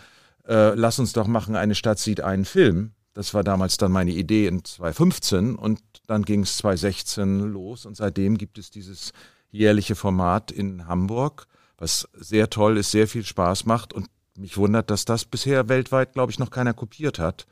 [0.47, 2.91] äh, lass uns doch machen, eine Stadt sieht einen Film.
[3.13, 7.95] Das war damals dann meine Idee in 2015 und dann ging es 2016 los und
[7.95, 9.13] seitdem gibt es dieses
[9.51, 14.89] jährliche Format in Hamburg, was sehr toll ist, sehr viel Spaß macht und mich wundert,
[14.89, 17.45] dass das bisher weltweit, glaube ich, noch keiner kopiert hat.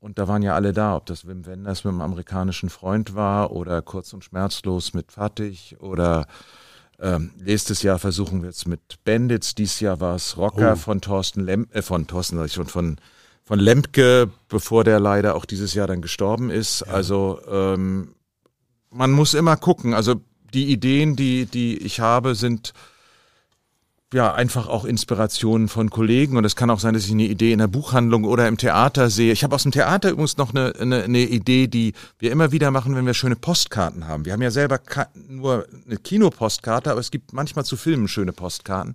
[0.00, 3.52] Und da waren ja alle da, ob das Wim Wenders mit einem amerikanischen Freund war
[3.52, 6.26] oder kurz und schmerzlos mit Fatih oder
[7.00, 9.54] ähm, nächstes Jahr versuchen wir es mit Bandits.
[9.54, 10.76] Dieses Jahr war es Rocker oh.
[10.76, 12.98] von Thorsten Lem äh, von Thorsten, sag ich schon, von
[13.44, 16.80] von Lemke, bevor der leider auch dieses Jahr dann gestorben ist.
[16.86, 16.92] Ja.
[16.92, 18.14] Also ähm,
[18.90, 19.92] man muss immer gucken.
[19.94, 20.16] Also
[20.52, 22.72] die Ideen, die die ich habe, sind
[24.14, 27.52] ja einfach auch Inspirationen von Kollegen und es kann auch sein, dass ich eine Idee
[27.52, 29.32] in der Buchhandlung oder im Theater sehe.
[29.32, 32.70] Ich habe aus dem Theater übrigens noch eine, eine, eine Idee, die wir immer wieder
[32.70, 34.24] machen, wenn wir schöne Postkarten haben.
[34.24, 34.80] Wir haben ja selber
[35.28, 38.94] nur eine Kinopostkarte, aber es gibt manchmal zu Filmen schöne Postkarten.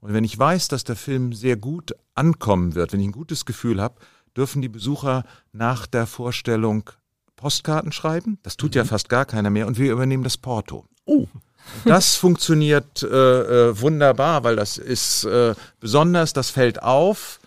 [0.00, 3.44] Und wenn ich weiß, dass der Film sehr gut ankommen wird, wenn ich ein gutes
[3.44, 3.96] Gefühl habe,
[4.36, 6.90] dürfen die Besucher nach der Vorstellung
[7.36, 8.38] Postkarten schreiben.
[8.42, 8.78] Das tut mhm.
[8.78, 10.86] ja fast gar keiner mehr und wir übernehmen das Porto.
[11.04, 11.26] Oh.
[11.84, 17.40] Das funktioniert äh, äh, wunderbar, weil das ist äh, besonders, das fällt auf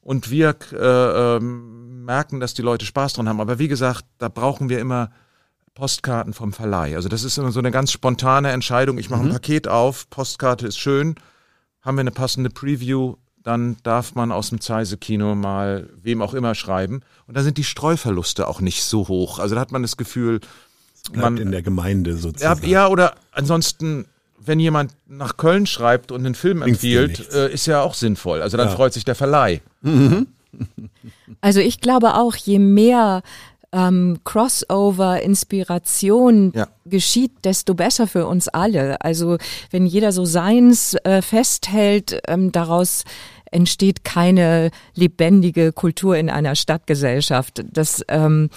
[0.00, 3.40] und wir äh, äh, merken, dass die Leute Spaß dran haben.
[3.40, 5.10] Aber wie gesagt, da brauchen wir immer
[5.74, 6.96] Postkarten vom Verleih.
[6.96, 8.98] Also das ist immer so eine ganz spontane Entscheidung.
[8.98, 9.28] Ich mache mhm.
[9.28, 11.16] ein Paket auf, Postkarte ist schön
[11.84, 16.54] haben wir eine passende Preview, dann darf man aus dem Zeise-Kino mal wem auch immer
[16.54, 17.02] schreiben.
[17.26, 19.38] Und da sind die Streuverluste auch nicht so hoch.
[19.38, 20.40] Also da hat man das Gefühl,
[21.12, 22.66] man in der Gemeinde sozusagen.
[22.68, 24.06] Ja, oder ansonsten,
[24.38, 28.42] wenn jemand nach Köln schreibt und einen Film empfiehlt, äh, ist ja auch sinnvoll.
[28.42, 28.74] Also dann ja.
[28.74, 29.60] freut sich der Verleih.
[29.82, 30.26] Mhm.
[31.40, 33.22] Also ich glaube auch, je mehr
[33.72, 36.68] ähm, Crossover, Inspiration ja.
[36.86, 39.00] geschieht, desto besser für uns alle.
[39.00, 39.36] Also
[39.70, 43.04] wenn jeder so seins äh, festhält, ähm, daraus
[43.50, 47.64] entsteht keine lebendige Kultur in einer Stadtgesellschaft.
[47.72, 48.50] Das, ähm,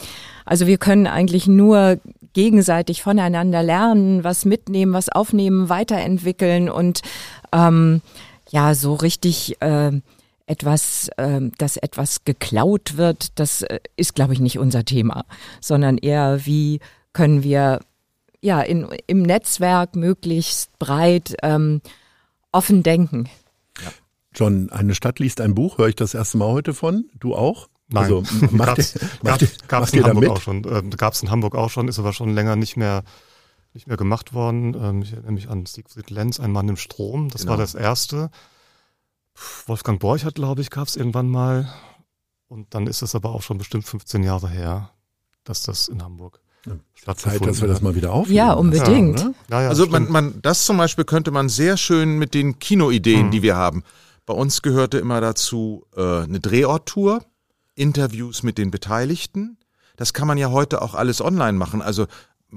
[0.45, 1.99] also wir können eigentlich nur
[2.38, 7.02] gegenseitig voneinander lernen, was mitnehmen, was aufnehmen, weiterentwickeln und
[7.52, 8.04] ähm,
[8.52, 9.91] ja, so richtig äh,
[10.45, 15.26] etwas, äh, dass etwas geklaut wird, das äh, ist, glaube ich, nicht unser Thema,
[15.62, 16.80] sondern eher, wie
[17.12, 17.80] können wir
[18.39, 21.82] ja in, im Netzwerk möglichst breit ähm,
[22.52, 23.30] offen denken.
[24.36, 27.10] John, eine Stadt liest ein Buch, höre ich das erste Mal heute von?
[27.19, 27.67] Du auch?
[27.89, 30.63] Nein, also, macht gab's, macht gab's in Hamburg auch schon.
[30.65, 33.04] Äh, gab's in Hamburg auch schon, ist aber schon länger nicht mehr
[33.73, 34.76] nicht mehr gemacht worden.
[34.80, 37.30] Ähm, ich erinnere mich an Siegfried Lenz, Ein Mann im Strom.
[37.30, 37.52] Das genau.
[37.52, 38.30] war das erste.
[39.67, 41.71] Wolfgang Borch hat, glaube ich, gab es irgendwann mal.
[42.47, 44.89] Und dann ist es aber auch schon bestimmt 15 Jahre her,
[45.43, 48.38] dass das in Hamburg ja, Zeit, dass wir das mal wieder aufnehmen.
[48.38, 49.19] Ja, unbedingt.
[49.19, 52.60] Ja, ja, ja, also man, man, das zum Beispiel könnte man sehr schön mit den
[52.60, 53.32] Kinoideen, hm.
[53.32, 53.84] die wir haben.
[54.26, 57.23] Bei uns gehörte immer dazu äh, eine Drehorttour,
[57.77, 59.57] Interviews mit den Beteiligten.
[59.95, 61.81] Das kann man ja heute auch alles online machen.
[61.81, 62.07] Also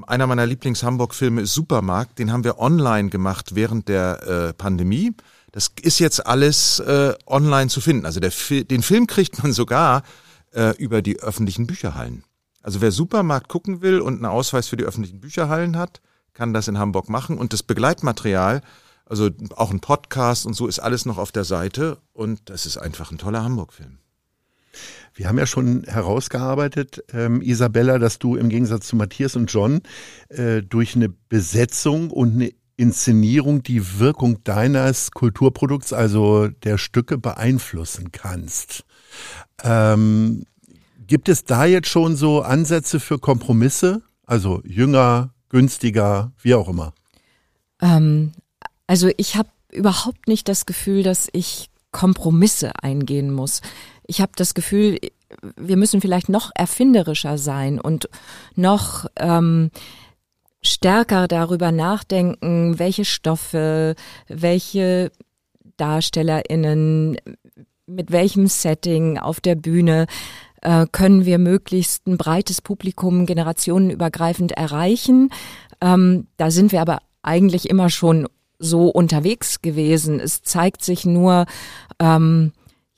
[0.07, 2.19] einer meiner Lieblings-Hamburg-Filme ist Supermarkt.
[2.19, 5.13] Den haben wir online gemacht während der äh, Pandemie.
[5.53, 8.07] Das ist jetzt alles äh, online zu finden.
[8.07, 8.33] Also der,
[8.65, 10.03] den Film kriegt man sogar
[10.53, 12.25] äh, über die öffentlichen Bücherhallen.
[12.63, 16.01] Also wer Supermarkt gucken will und einen Ausweis für die öffentlichen Bücherhallen hat,
[16.35, 17.39] kann das in Hamburg machen.
[17.39, 18.63] Und das Begleitmaterial,
[19.07, 21.99] also auch ein Podcast und so, ist alles noch auf der Seite.
[22.13, 23.99] Und das ist einfach ein toller Hamburg-Film.
[25.21, 29.83] Wir haben ja schon herausgearbeitet, ähm, Isabella, dass du im Gegensatz zu Matthias und John
[30.31, 38.13] äh, durch eine Besetzung und eine Inszenierung die Wirkung deines Kulturprodukts, also der Stücke, beeinflussen
[38.13, 38.87] kannst.
[39.63, 40.47] Ähm,
[41.07, 44.01] gibt es da jetzt schon so Ansätze für Kompromisse?
[44.25, 46.95] Also jünger, günstiger, wie auch immer?
[47.83, 48.33] Ähm,
[48.87, 53.61] also ich habe überhaupt nicht das Gefühl, dass ich Kompromisse eingehen muss.
[54.11, 54.99] Ich habe das Gefühl,
[55.57, 58.09] wir müssen vielleicht noch erfinderischer sein und
[58.57, 59.71] noch ähm,
[60.63, 63.95] stärker darüber nachdenken, welche Stoffe,
[64.27, 65.13] welche
[65.77, 67.19] DarstellerInnen,
[67.87, 70.09] mit welchem Setting auf der Bühne
[70.63, 75.31] äh, können wir möglichst ein breites Publikum generationenübergreifend erreichen.
[75.81, 78.27] Ähm, da sind wir aber eigentlich immer schon
[78.59, 80.19] so unterwegs gewesen.
[80.19, 81.47] Es zeigt sich nur,
[82.01, 82.51] ähm,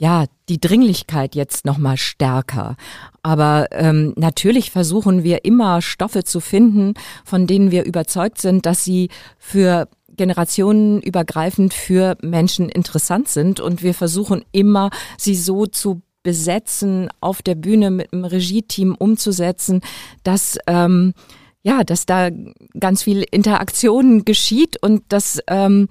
[0.02, 2.74] ja, die Dringlichkeit jetzt nochmal stärker.
[3.22, 8.82] Aber ähm, natürlich versuchen wir immer Stoffe zu finden, von denen wir überzeugt sind, dass
[8.82, 13.60] sie für generationenübergreifend für Menschen interessant sind.
[13.60, 19.82] Und wir versuchen immer, sie so zu besetzen, auf der Bühne mit einem Regie-Team umzusetzen,
[20.24, 21.14] dass ähm,
[21.62, 22.30] ja, dass da
[22.80, 25.88] ganz viel Interaktion geschieht und dass ähm,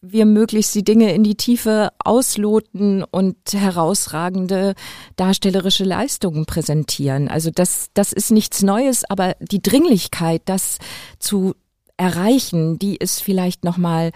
[0.00, 4.74] wir möglichst die Dinge in die Tiefe ausloten und herausragende
[5.16, 7.28] darstellerische Leistungen präsentieren.
[7.28, 10.78] Also das, das ist nichts Neues, aber die Dringlichkeit, das
[11.18, 11.54] zu
[11.96, 14.12] erreichen, die ist vielleicht nochmal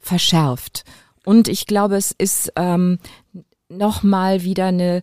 [0.00, 0.84] verschärft.
[1.24, 2.98] Und ich glaube, es ist ähm,
[3.68, 5.02] nochmal wieder eine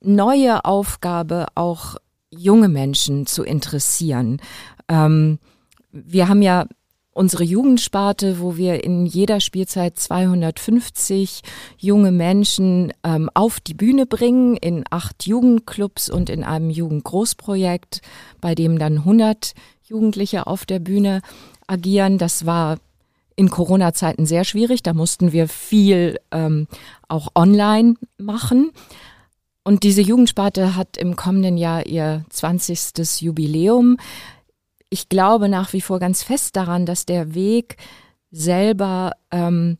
[0.00, 1.96] neue Aufgabe, auch
[2.30, 4.40] junge Menschen zu interessieren.
[4.88, 5.40] Ähm,
[5.90, 6.66] wir haben ja
[7.16, 11.40] unsere Jugendsparte, wo wir in jeder Spielzeit 250
[11.78, 18.02] junge Menschen ähm, auf die Bühne bringen, in acht Jugendclubs und in einem Jugendgroßprojekt,
[18.42, 21.22] bei dem dann 100 Jugendliche auf der Bühne
[21.66, 22.18] agieren.
[22.18, 22.76] Das war
[23.34, 24.82] in Corona-Zeiten sehr schwierig.
[24.82, 26.68] Da mussten wir viel ähm,
[27.08, 28.72] auch online machen.
[29.64, 33.22] Und diese Jugendsparte hat im kommenden Jahr ihr 20.
[33.22, 33.96] Jubiläum.
[34.96, 37.76] Ich glaube nach wie vor ganz fest daran, dass der Weg
[38.30, 39.76] selber ähm,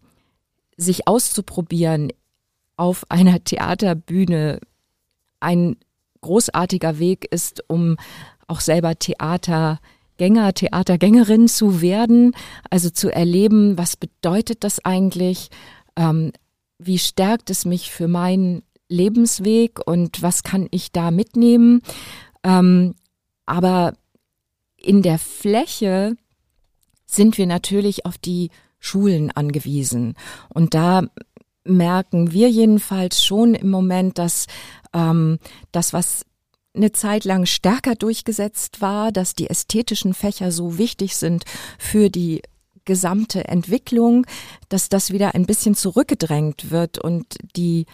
[0.77, 2.13] sich auszuprobieren
[2.77, 4.61] auf einer Theaterbühne
[5.41, 5.77] ein
[6.21, 7.97] großartiger Weg ist, um
[8.47, 12.33] auch selber Theatergänger, Theatergängerin zu werden,
[12.69, 15.49] also zu erleben, was bedeutet das eigentlich,
[15.97, 16.31] ähm,
[16.77, 21.81] wie stärkt es mich für mein Lebensweg und was kann ich da mitnehmen.
[22.45, 22.95] Ähm,
[23.47, 23.95] aber
[24.87, 26.17] in der Fläche
[27.07, 30.15] sind wir natürlich auf die Schulen angewiesen.
[30.49, 31.03] Und da
[31.65, 34.47] merken wir jedenfalls schon im Moment, dass
[34.93, 35.39] ähm,
[35.73, 36.25] das, was
[36.75, 41.45] eine Zeit lang stärker durchgesetzt war, dass die ästhetischen Fächer so wichtig sind
[41.79, 42.43] für die
[42.85, 44.27] gesamte Entwicklung,
[44.69, 47.87] dass das wieder ein bisschen zurückgedrängt wird und die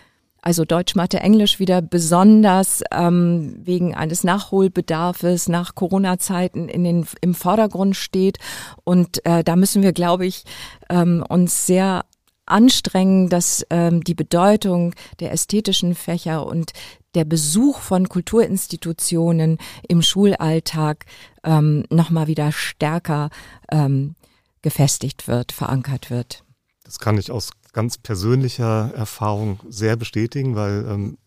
[0.42, 7.34] also Deutsch, Mathe, Englisch wieder besonders ähm, wegen eines Nachholbedarfes nach Corona-Zeiten in den, im
[7.34, 8.38] Vordergrund steht.
[8.84, 10.44] Und äh, da müssen wir, glaube ich,
[10.90, 12.04] ähm, uns sehr
[12.44, 16.72] anstrengen, dass ähm, die Bedeutung der ästhetischen Fächer und
[17.14, 21.06] der Besuch von Kulturinstitutionen im Schulalltag
[21.44, 23.30] ähm, nochmal wieder stärker
[23.70, 24.16] ähm,
[24.62, 26.44] gefestigt wird, verankert wird.
[26.84, 31.18] Das kann ich aus ganz persönlicher Erfahrung sehr bestätigen, weil ähm,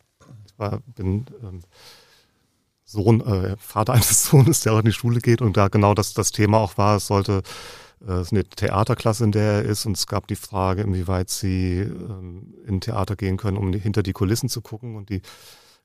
[0.45, 1.61] ich war, bin ähm,
[2.83, 5.41] Sohn, äh, Vater eines Sohnes, der auch in die Schule geht.
[5.41, 7.41] Und da genau das, das Thema auch war, es sollte
[8.07, 9.85] äh, es eine Theaterklasse, in der er ist.
[9.85, 14.13] Und es gab die Frage, inwieweit sie ähm, in Theater gehen können, um hinter die
[14.13, 14.95] Kulissen zu gucken.
[14.95, 15.21] Und die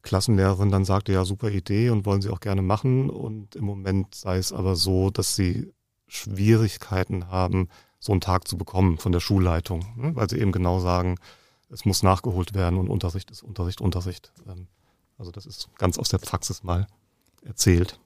[0.02, 3.10] Klassenlehrerin dann sagte, ja, super Idee und wollen sie auch gerne machen.
[3.10, 5.72] Und im Moment sei es aber so, dass sie
[6.06, 7.68] Schwierigkeiten haben,
[8.00, 10.16] so einen Tag zu bekommen von der Schulleitung, ne?
[10.16, 11.16] weil sie eben genau sagen,
[11.68, 14.32] es muss nachgeholt werden und Unterricht ist Unterricht, Unterricht.
[14.48, 14.66] Ähm,
[15.18, 16.86] also das ist ganz aus der Praxis mal
[17.44, 18.00] erzählt.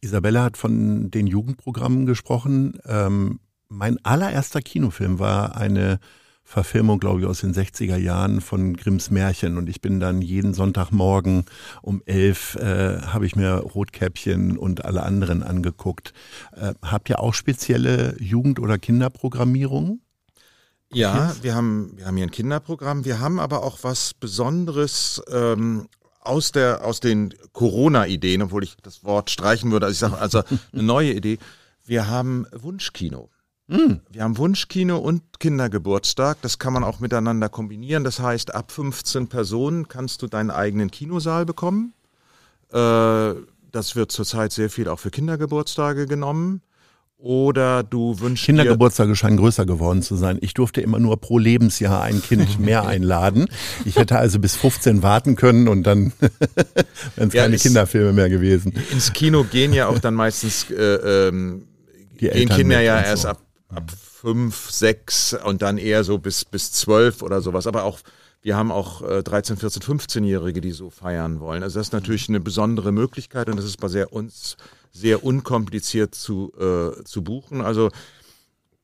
[0.00, 2.78] Isabella hat von den Jugendprogrammen gesprochen.
[2.86, 6.00] Ähm, mein allererster Kinofilm war eine
[6.48, 9.58] Verfilmung, glaube ich, aus den 60er Jahren von Grimms Märchen.
[9.58, 11.44] Und ich bin dann jeden Sonntagmorgen
[11.82, 16.14] um elf, äh, habe ich mir Rotkäppchen und alle anderen angeguckt.
[16.56, 20.00] Äh, habt ihr auch spezielle Jugend- oder Kinderprogrammierungen?
[20.90, 23.04] Ja, wir haben, wir haben hier ein Kinderprogramm.
[23.04, 25.88] Wir haben aber auch was Besonderes ähm,
[26.22, 29.84] aus, der, aus den Corona-Ideen, obwohl ich das Wort streichen würde.
[29.84, 31.38] Also ich sage also eine neue Idee.
[31.84, 33.28] Wir haben Wunschkino.
[33.68, 34.00] Mhm.
[34.10, 36.38] Wir haben Wunschkino und Kindergeburtstag.
[36.40, 38.02] Das kann man auch miteinander kombinieren.
[38.02, 41.92] Das heißt, ab 15 Personen kannst du deinen eigenen Kinosaal bekommen.
[42.72, 43.34] Äh,
[43.70, 46.62] das wird zurzeit sehr viel auch für Kindergeburtstage genommen.
[47.18, 50.38] Oder du wünschst Kindergeburtstage scheinen größer geworden zu sein.
[50.40, 53.48] Ich durfte immer nur pro Lebensjahr ein Kind mehr einladen.
[53.84, 56.12] Ich hätte also bis 15 warten können und dann
[57.16, 58.72] wären es ja, keine Kinderfilme mehr gewesen.
[58.92, 60.74] Ins Kino gehen ja auch dann meistens äh,
[61.28, 61.64] ähm,
[62.16, 63.28] gehen Kinder ja erst so.
[63.28, 67.66] ab ab fünf, sechs und dann eher so bis, bis zwölf oder sowas.
[67.66, 68.00] Aber auch,
[68.40, 71.62] wir haben auch äh, 13, 14, 15-Jährige, die so feiern wollen.
[71.62, 74.56] Also das ist natürlich eine besondere Möglichkeit und das ist bei sehr uns
[74.90, 77.60] sehr unkompliziert zu, äh, zu buchen.
[77.60, 77.90] Also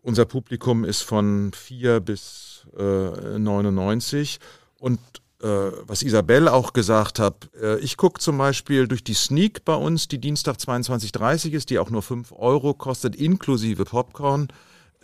[0.03, 4.39] unser Publikum ist von vier bis äh, 99
[4.78, 5.01] und
[5.43, 5.47] äh,
[5.87, 10.09] was Isabel auch gesagt hat, äh, ich gucke zum Beispiel durch die Sneak bei uns,
[10.09, 14.49] die Dienstag 22.30 ist, die auch nur 5 Euro kostet, inklusive Popcorn.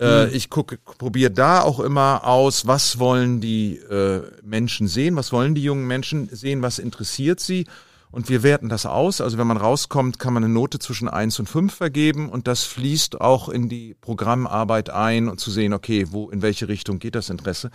[0.00, 0.34] Äh, mhm.
[0.34, 5.54] Ich gucke, probiere da auch immer aus, was wollen die äh, Menschen sehen, was wollen
[5.54, 7.66] die jungen Menschen sehen, was interessiert sie.
[8.10, 9.20] Und wir werten das aus.
[9.20, 12.64] Also wenn man rauskommt, kann man eine Note zwischen eins und fünf vergeben und das
[12.64, 17.14] fließt auch in die Programmarbeit ein und zu sehen, okay, wo, in welche Richtung geht
[17.14, 17.70] das Interesse.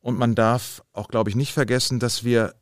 [0.00, 2.54] Und man darf auch, glaube ich, nicht vergessen, dass wir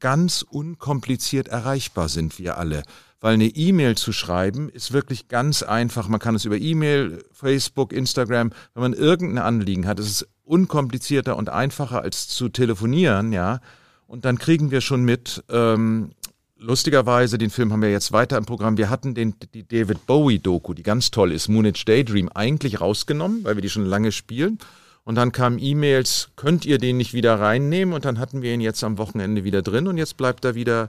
[0.00, 2.82] ganz unkompliziert erreichbar sind, wir alle.
[3.20, 6.08] Weil eine E-Mail zu schreiben ist wirklich ganz einfach.
[6.08, 11.36] Man kann es über E-Mail, Facebook, Instagram, wenn man irgendein Anliegen hat, ist es unkomplizierter
[11.36, 13.60] und einfacher als zu telefonieren, ja.
[14.06, 16.12] Und dann kriegen wir schon mit, ähm,
[16.58, 18.76] lustigerweise, den Film haben wir jetzt weiter im Programm.
[18.76, 23.56] Wir hatten den, die David Bowie-Doku, die ganz toll ist, Moonage Daydream, eigentlich rausgenommen, weil
[23.56, 24.58] wir die schon lange spielen.
[25.04, 27.94] Und dann kamen E-Mails, könnt ihr den nicht wieder reinnehmen?
[27.94, 30.88] Und dann hatten wir ihn jetzt am Wochenende wieder drin und jetzt bleibt er wieder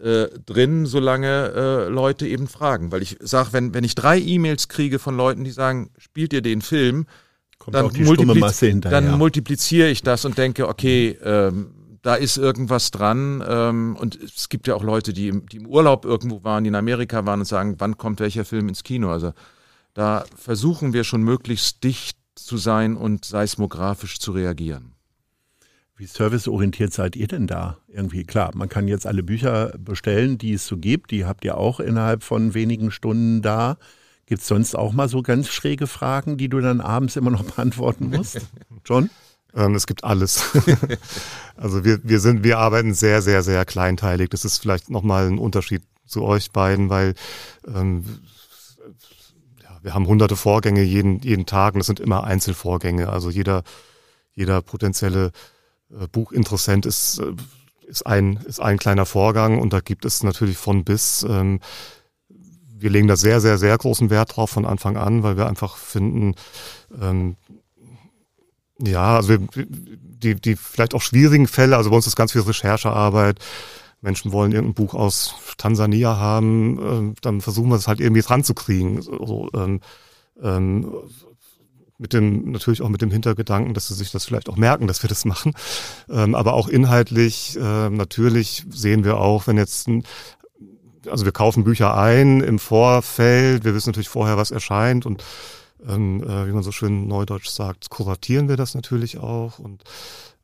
[0.00, 2.92] äh, drin, solange äh, Leute eben fragen.
[2.92, 6.42] Weil ich sage, wenn, wenn ich drei E-Mails kriege von Leuten, die sagen, spielt ihr
[6.42, 7.06] den Film,
[7.58, 11.70] Kommt dann, multipliz dann multipliziere ich das und denke, okay, ähm,
[12.02, 13.42] da ist irgendwas dran.
[13.46, 16.68] Ähm, und es gibt ja auch Leute, die im, die im Urlaub irgendwo waren, die
[16.68, 19.10] in Amerika waren und sagen, wann kommt welcher Film ins Kino?
[19.10, 19.32] Also
[19.94, 24.93] da versuchen wir schon möglichst dicht zu sein und seismografisch zu reagieren.
[25.96, 27.78] Wie serviceorientiert seid ihr denn da?
[27.86, 31.12] Irgendwie klar, man kann jetzt alle Bücher bestellen, die es so gibt.
[31.12, 33.76] Die habt ihr auch innerhalb von wenigen Stunden da.
[34.26, 37.44] Gibt es sonst auch mal so ganz schräge Fragen, die du dann abends immer noch
[37.54, 38.40] beantworten musst?
[38.84, 39.08] John?
[39.54, 40.52] Ähm, es gibt alles.
[41.56, 44.30] also wir, wir sind, wir arbeiten sehr, sehr, sehr kleinteilig.
[44.30, 47.14] Das ist vielleicht nochmal ein Unterschied zu euch beiden, weil
[47.68, 48.04] ähm,
[49.82, 53.10] wir haben hunderte Vorgänge jeden, jeden Tag und das sind immer Einzelvorgänge.
[53.10, 53.62] Also jeder,
[54.32, 55.30] jeder potenzielle
[56.12, 57.32] Buchinteressent ist, äh,
[57.86, 61.24] ist, ein, ist ein kleiner Vorgang und da gibt es natürlich von bis.
[61.28, 61.60] Ähm,
[62.76, 65.76] wir legen da sehr, sehr, sehr großen Wert drauf von Anfang an, weil wir einfach
[65.76, 66.34] finden,
[67.00, 67.36] ähm,
[68.78, 72.42] ja, also wir, die, die vielleicht auch schwierigen Fälle, also bei uns ist ganz viel
[72.42, 73.38] Recherchearbeit,
[74.00, 78.44] Menschen wollen irgendein Buch aus Tansania haben, äh, dann versuchen wir es halt irgendwie dran
[78.44, 79.00] zu kriegen.
[79.00, 79.80] So, ähm,
[80.42, 80.92] ähm,
[81.98, 85.02] mit dem, natürlich auch mit dem Hintergedanken, dass sie sich das vielleicht auch merken, dass
[85.02, 85.54] wir das machen.
[86.08, 90.04] Ähm, aber auch inhaltlich, äh, natürlich sehen wir auch, wenn jetzt ein,
[91.08, 95.22] also wir kaufen Bücher ein im Vorfeld, wir wissen natürlich vorher, was erscheint und
[95.86, 99.84] ähm, äh, wie man so schön neudeutsch sagt, kuratieren wir das natürlich auch und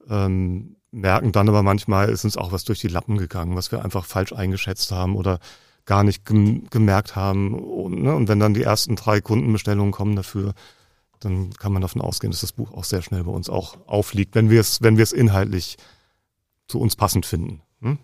[0.09, 3.85] ähm, merken dann aber manchmal, ist uns auch was durch die Lappen gegangen, was wir
[3.85, 5.39] einfach falsch eingeschätzt haben oder
[5.87, 7.55] gar nicht gem gemerkt haben.
[7.55, 8.15] Und, ne?
[8.15, 10.55] und wenn dann die ersten drei Kundenbestellungen kommen dafür,
[11.21, 14.35] dann kann man davon ausgehen, dass das Buch auch sehr schnell bei uns auch aufliegt,
[14.35, 15.77] wenn wir es, wenn wir es inhaltlich
[16.67, 17.63] zu uns passend finden.
[17.81, 17.99] Hm?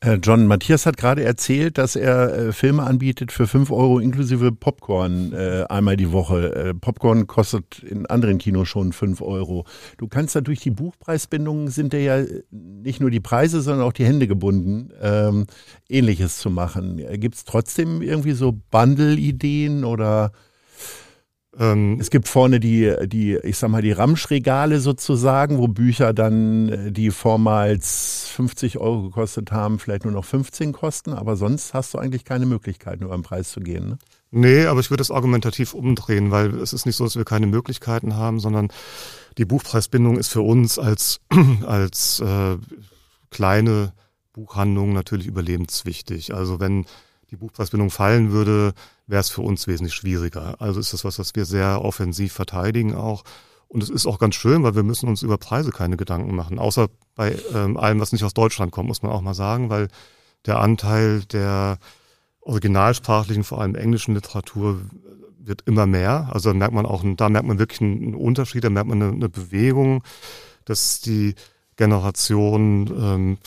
[0.00, 4.50] Äh, John, Matthias hat gerade erzählt, dass er äh, Filme anbietet für fünf Euro inklusive
[4.50, 6.74] Popcorn äh, einmal die Woche.
[6.80, 9.64] Popcorn kostet in anderen Kinos schon fünf Euro.
[9.98, 14.04] Du kannst durch die Buchpreisbindung sind dir ja nicht nur die Preise, sondern auch die
[14.04, 15.46] Hände gebunden, ähm,
[15.88, 17.00] ähnliches zu machen.
[17.20, 20.32] Gibt es trotzdem irgendwie so Bundle-Ideen oder
[21.58, 26.68] ähm, es gibt vorne die, die, ich sag mal, die Ramschregale sozusagen, wo Bücher dann,
[26.68, 31.92] äh, die vormals 50 Euro gekostet haben, vielleicht nur noch 15 kosten, aber sonst hast
[31.92, 33.90] du eigentlich keine Möglichkeiten, über den Preis zu gehen.
[33.90, 33.98] Ne?
[34.30, 37.46] Nee, aber ich würde das argumentativ umdrehen, weil es ist nicht so, dass wir keine
[37.46, 38.68] Möglichkeiten haben, sondern
[39.36, 41.20] die Buchpreisbindung ist für uns als,
[41.66, 42.56] als äh,
[43.30, 43.92] kleine
[44.32, 46.32] Buchhandlung natürlich überlebenswichtig.
[46.32, 46.86] Also wenn
[47.30, 48.72] die Buchpreisbindung fallen würde,
[49.06, 50.60] wäre es für uns wesentlich schwieriger.
[50.60, 53.24] Also ist das was, was wir sehr offensiv verteidigen auch.
[53.68, 56.58] Und es ist auch ganz schön, weil wir müssen uns über Preise keine Gedanken machen.
[56.58, 59.88] Außer bei ähm, allem, was nicht aus Deutschland kommt, muss man auch mal sagen, weil
[60.44, 61.78] der Anteil der
[62.42, 64.80] originalsprachlichen, vor allem englischen Literatur
[65.38, 66.28] wird immer mehr.
[66.32, 69.12] Also da merkt man auch, da merkt man wirklich einen Unterschied, da merkt man eine,
[69.12, 70.02] eine Bewegung,
[70.64, 71.34] dass die
[71.76, 73.38] Generation ähm,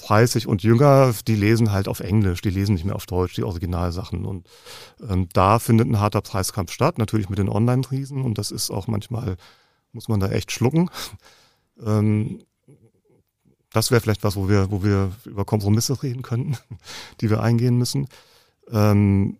[0.00, 3.44] 30 und jünger, die lesen halt auf Englisch, die lesen nicht mehr auf Deutsch, die
[3.44, 4.24] Originalsachen.
[4.24, 4.48] Und
[5.08, 8.22] ähm, da findet ein harter Preiskampf statt, natürlich mit den Online-Riesen.
[8.22, 9.36] Und das ist auch manchmal,
[9.92, 10.90] muss man da echt schlucken.
[11.82, 12.42] Ähm,
[13.72, 16.58] das wäre vielleicht was, wo wir, wo wir über Kompromisse reden könnten,
[17.22, 18.06] die wir eingehen müssen.
[18.70, 19.38] Ähm,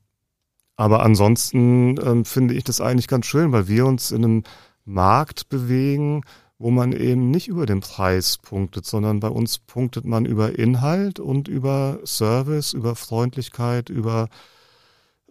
[0.77, 4.43] Aber ansonsten ähm, finde ich das eigentlich ganz schön, weil wir uns in einem
[4.87, 6.23] Markt bewegen,
[6.61, 11.19] wo man eben nicht über den Preis punktet, sondern bei uns punktet man über Inhalt
[11.19, 14.29] und über Service, über Freundlichkeit, über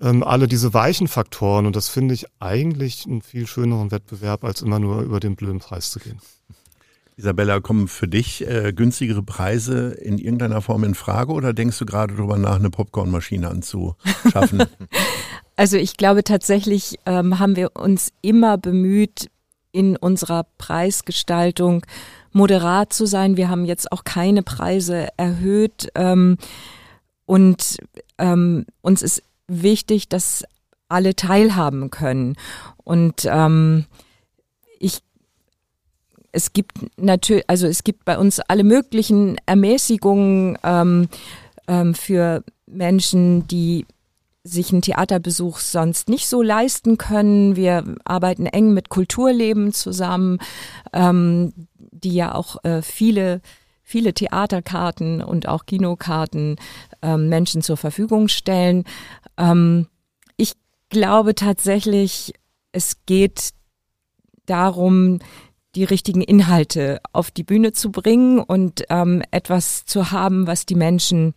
[0.02, 1.68] ähm, alle diese weichen Faktoren.
[1.68, 5.60] Und das finde ich eigentlich einen viel schöneren Wettbewerb, als immer nur über den blöden
[5.60, 6.20] Preis zu gehen.
[7.16, 11.86] Isabella, kommen für dich äh, günstigere Preise in irgendeiner Form in Frage oder denkst du
[11.86, 14.64] gerade darüber nach, eine Popcornmaschine anzuschaffen?
[15.56, 19.30] also ich glaube tatsächlich ähm, haben wir uns immer bemüht,
[19.72, 21.86] in unserer Preisgestaltung
[22.32, 23.38] moderat zu sein.
[23.38, 26.38] Wir haben jetzt auch keine Preise erhöht ähm,
[27.26, 27.78] und
[28.18, 30.44] ähm, uns ist wichtig, dass
[30.88, 32.36] alle teilhaben können.
[32.84, 33.86] Und ähm,
[34.80, 35.02] ich
[36.32, 41.10] es gibt natürlich, also es gibt bei uns alle möglichen Ermäßigungen ähm,
[41.68, 43.86] ähm, für Menschen, die
[44.50, 47.56] sich einen Theaterbesuch sonst nicht so leisten können.
[47.56, 50.40] Wir arbeiten eng mit Kulturleben zusammen,
[50.94, 53.42] ähm, die ja auch äh, viele
[53.90, 56.58] viele Theaterkarten und auch Kinokarten
[57.02, 58.84] ähm, Menschen zur Verfügung stellen.
[59.36, 59.88] Ähm,
[60.38, 60.54] ich
[60.90, 62.34] glaube tatsächlich,
[62.72, 63.50] es geht
[64.46, 65.18] darum,
[65.74, 70.76] die richtigen Inhalte auf die Bühne zu bringen und ähm, etwas zu haben, was die
[70.76, 71.34] Menschen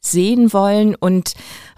[0.00, 1.34] sehen wollen und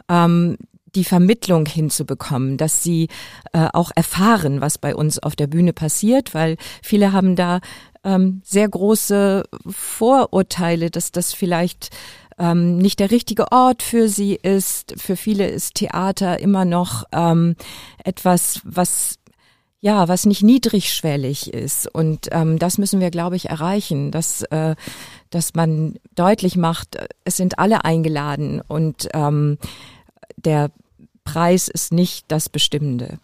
[0.08, 0.56] ähm,
[0.94, 3.08] die Vermittlung hinzubekommen, dass sie
[3.52, 7.60] äh, auch erfahren, was bei uns auf der Bühne passiert, weil viele haben da
[8.04, 11.90] ähm, sehr große Vorurteile, dass das vielleicht
[12.38, 14.94] ähm, nicht der richtige Ort für sie ist.
[14.96, 17.56] Für viele ist Theater immer noch ähm,
[18.04, 19.18] etwas, was
[19.80, 21.86] ja, was nicht niedrigschwellig ist.
[21.86, 24.74] Und ähm, das müssen wir, glaube ich, erreichen, dass, äh,
[25.30, 29.56] dass man deutlich macht, es sind alle eingeladen und ähm,
[30.44, 30.70] der
[31.24, 33.18] Preis ist nicht das Bestimmende.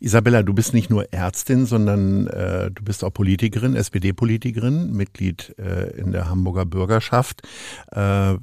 [0.00, 5.90] Isabella, du bist nicht nur Ärztin, sondern äh, du bist auch Politikerin, SPD-Politikerin, Mitglied äh,
[5.98, 7.42] in der Hamburger Bürgerschaft.
[7.90, 8.36] Äh,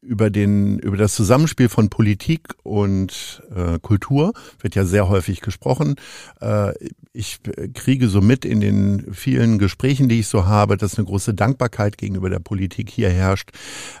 [0.00, 5.96] über den über das Zusammenspiel von Politik und äh, Kultur wird ja sehr häufig gesprochen.
[6.40, 6.72] Äh,
[7.12, 7.40] ich
[7.74, 11.98] kriege so mit in den vielen Gesprächen, die ich so habe, dass eine große Dankbarkeit
[11.98, 13.50] gegenüber der Politik hier herrscht.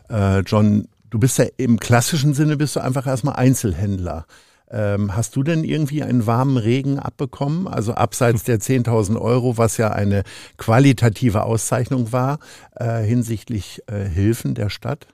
[0.08, 4.26] Äh, John, du bist ja im klassischen Sinne bist du einfach erstmal Einzelhändler.
[4.70, 7.66] Ähm, hast du denn irgendwie einen warmen Regen abbekommen?
[7.66, 10.24] Also abseits der 10.000 Euro, was ja eine
[10.58, 12.38] qualitative Auszeichnung war,
[12.76, 15.06] äh, hinsichtlich äh, Hilfen der Stadt?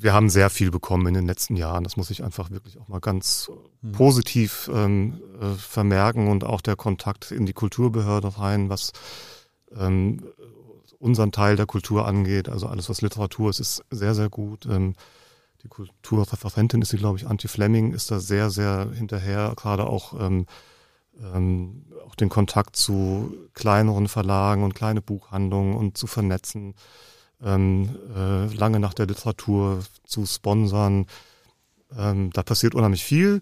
[0.00, 1.82] Wir haben sehr viel bekommen in den letzten Jahren.
[1.82, 3.50] Das muss ich einfach wirklich auch mal ganz
[3.82, 3.92] hm.
[3.92, 8.92] positiv ähm, äh, vermerken und auch der Kontakt in die Kulturbehörde rein, was
[9.76, 10.22] ähm,
[10.98, 12.48] unseren Teil der Kultur angeht.
[12.48, 14.66] Also alles, was Literatur ist, ist sehr, sehr gut.
[14.66, 14.94] Ähm,
[15.62, 20.18] die Kulturreferentin ist sie, glaube ich, Antje Fleming, ist da sehr, sehr hinterher, gerade auch,
[20.20, 20.46] ähm,
[21.20, 26.74] ähm, auch den Kontakt zu kleineren Verlagen und kleine Buchhandlungen und zu vernetzen,
[27.42, 31.06] ähm, äh, lange nach der Literatur zu sponsern.
[31.96, 33.40] Ähm, da passiert unheimlich viel.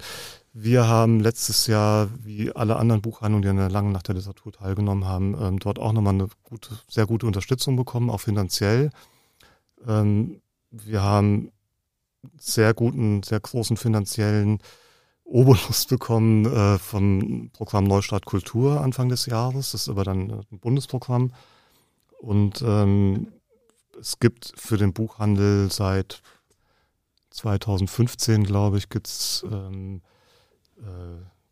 [0.58, 4.54] Wir haben letztes Jahr, wie alle anderen Buchhandlungen, die an der langen Nacht der Literatur
[4.54, 8.88] teilgenommen haben, ähm, dort auch nochmal eine gute, sehr gute Unterstützung bekommen, auch finanziell.
[9.86, 10.40] Ähm,
[10.70, 11.52] wir haben
[12.38, 14.60] sehr guten, sehr großen finanziellen
[15.24, 19.72] Obolus bekommen äh, vom Programm Neustart Kultur Anfang des Jahres.
[19.72, 21.34] Das ist aber dann äh, ein Bundesprogramm.
[22.18, 23.30] Und ähm,
[24.00, 26.22] es gibt für den Buchhandel seit
[27.28, 30.15] 2015, glaube ich, gibt's ähm, äh,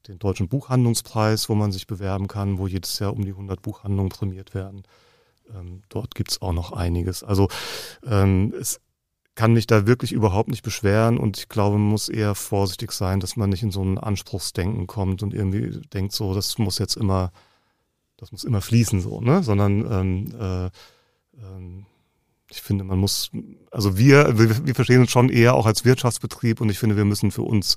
[0.09, 4.11] den Deutschen Buchhandlungspreis, wo man sich bewerben kann, wo jedes Jahr um die 100 Buchhandlungen
[4.11, 4.83] prämiert werden.
[5.55, 7.22] Ähm, dort gibt's auch noch einiges.
[7.22, 7.49] Also
[8.05, 8.81] ähm, es
[9.35, 13.18] kann mich da wirklich überhaupt nicht beschweren und ich glaube, man muss eher vorsichtig sein,
[13.20, 16.97] dass man nicht in so ein Anspruchsdenken kommt und irgendwie denkt, so, das muss jetzt
[16.97, 17.33] immer,
[18.16, 19.43] das muss immer fließen, so, ne?
[19.43, 20.70] Sondern ähm, äh,
[21.43, 21.87] ähm,
[22.49, 23.31] ich finde, man muss,
[23.72, 27.05] also wir, wir, wir verstehen uns schon eher auch als Wirtschaftsbetrieb und ich finde, wir
[27.05, 27.77] müssen für uns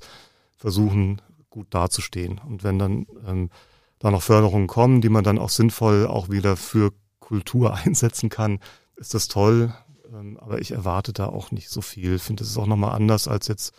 [0.56, 1.20] versuchen,
[1.58, 2.40] gut dazustehen.
[2.46, 3.50] Und wenn dann ähm,
[3.98, 8.60] da noch Förderungen kommen, die man dann auch sinnvoll auch wieder für Kultur einsetzen kann,
[8.96, 9.74] ist das toll.
[10.12, 12.14] Ähm, aber ich erwarte da auch nicht so viel.
[12.14, 13.74] Ich finde, das ist auch nochmal anders als jetzt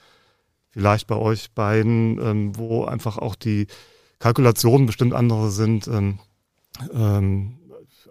[0.71, 3.67] vielleicht bei euch beiden, ähm, wo einfach auch die
[4.19, 5.87] Kalkulationen bestimmt andere sind.
[5.87, 6.19] Ähm,
[6.91, 7.59] ähm,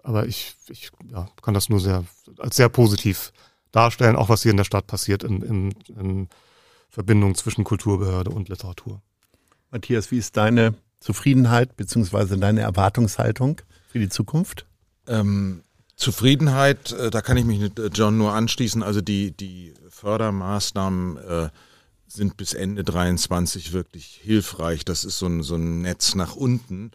[0.02, 2.04] aber ich, ich ja, kann das nur sehr
[2.38, 3.32] als sehr positiv
[3.70, 6.28] darstellen, auch was hier in der Stadt passiert in, in, in
[6.88, 9.02] Verbindung zwischen Kulturbehörde und Literatur.
[9.70, 12.36] Matthias, wie ist deine Zufriedenheit bzw.
[12.36, 13.60] deine Erwartungshaltung
[13.90, 14.66] für die Zukunft?
[15.06, 15.62] Ähm,
[15.96, 18.82] Zufriedenheit, äh, da kann ich mich mit äh, John nur anschließen.
[18.82, 21.48] Also die, die Fördermaßnahmen äh,
[22.06, 24.84] sind bis Ende 23 wirklich hilfreich.
[24.84, 26.92] Das ist so ein, so ein Netz nach unten.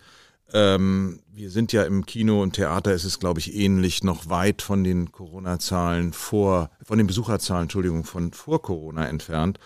[0.53, 4.61] Ähm, wir sind ja im Kino und Theater, ist es glaube ich ähnlich, noch weit
[4.61, 9.59] von den Corona-Zahlen vor, von den Besucherzahlen, Entschuldigung, von vor Corona entfernt.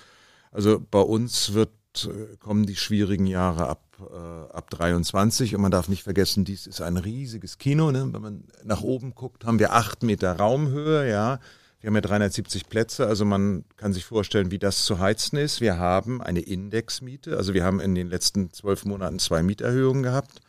[0.51, 1.69] Also bei uns wird,
[2.05, 6.67] äh, kommen die schwierigen Jahre ab, äh, ab 23 und man darf nicht vergessen, dies
[6.67, 7.91] ist ein riesiges Kino.
[7.91, 8.07] Ne?
[8.11, 11.39] Wenn man nach oben guckt, haben wir acht Meter Raumhöhe, ja.
[11.79, 15.61] Wir haben ja 370 Plätze, also man kann sich vorstellen, wie das zu heizen ist.
[15.61, 20.41] Wir haben eine Indexmiete, also wir haben in den letzten zwölf Monaten zwei Mieterhöhungen gehabt.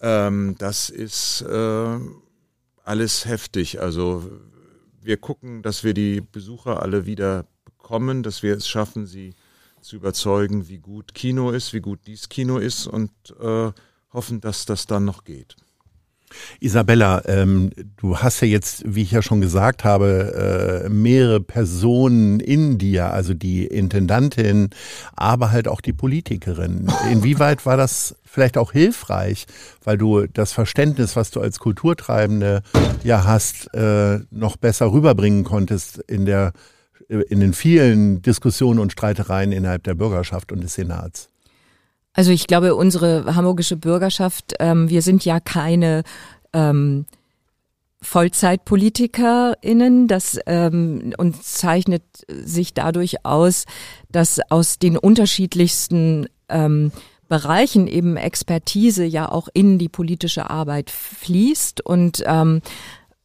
[0.00, 1.98] Ähm, das ist äh,
[2.82, 3.80] alles heftig.
[3.80, 4.30] Also
[5.00, 9.34] wir gucken, dass wir die Besucher alle wieder bekommen, dass wir es schaffen, sie
[9.88, 13.10] zu überzeugen, wie gut Kino ist, wie gut dies Kino ist und
[13.40, 13.72] äh,
[14.12, 15.56] hoffen, dass das dann noch geht.
[16.60, 22.38] Isabella, ähm, du hast ja jetzt, wie ich ja schon gesagt habe, äh, mehrere Personen
[22.38, 24.68] in dir, also die Intendantin,
[25.16, 26.92] aber halt auch die Politikerin.
[27.10, 29.46] Inwieweit war das vielleicht auch hilfreich,
[29.82, 32.62] weil du das Verständnis, was du als Kulturtreibende
[33.04, 36.52] ja hast, äh, noch besser rüberbringen konntest in der
[37.08, 41.30] in den vielen Diskussionen und Streitereien innerhalb der Bürgerschaft und des Senats?
[42.12, 46.02] Also ich glaube, unsere hamburgische Bürgerschaft, ähm, wir sind ja keine
[46.52, 47.06] ähm,
[48.00, 53.64] VollzeitpolitikerInnen, das ähm, und zeichnet sich dadurch aus,
[54.10, 56.92] dass aus den unterschiedlichsten ähm,
[57.28, 62.62] Bereichen eben Expertise ja auch in die politische Arbeit fließt und ähm,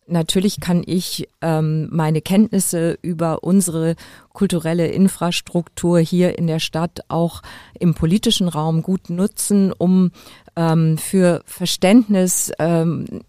[0.08, 3.95] Natürlich kann ich ähm, meine Kenntnisse über unsere
[4.34, 7.41] kulturelle Infrastruktur hier in der Stadt auch
[7.80, 10.12] im politischen Raum gut nutzen, um
[10.56, 13.22] ähm, für Verständnis ähm,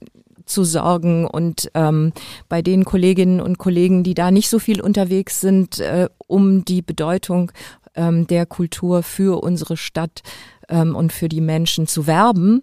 [0.46, 2.12] zu sorgen und ähm,
[2.48, 6.82] bei den Kolleginnen und Kollegen, die da nicht so viel unterwegs sind, äh, um die
[6.82, 7.52] Bedeutung
[7.94, 10.22] ähm, der Kultur für unsere Stadt
[10.68, 12.62] ähm, und für die Menschen zu werben.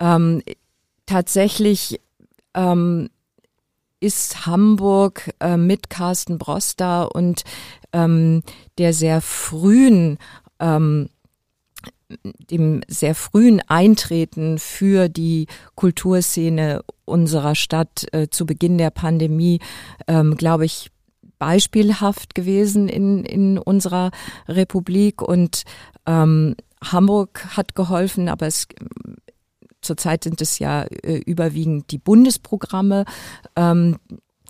[0.00, 0.42] Ähm,
[1.06, 2.00] tatsächlich
[2.54, 3.10] ähm,
[4.04, 7.42] ist Hamburg äh, mit Carsten Broster und
[7.94, 8.42] ähm,
[8.76, 10.18] der sehr frühen
[10.60, 11.08] ähm,
[12.50, 19.60] dem sehr frühen Eintreten für die Kulturszene unserer Stadt äh, zu Beginn der Pandemie,
[20.06, 20.90] ähm, glaube ich,
[21.38, 24.10] beispielhaft gewesen in, in unserer
[24.46, 25.22] Republik.
[25.22, 25.64] Und
[26.06, 28.68] ähm, Hamburg hat geholfen, aber es
[29.84, 33.04] zurzeit sind es ja äh, überwiegend die Bundesprogramme,
[33.56, 33.98] ähm,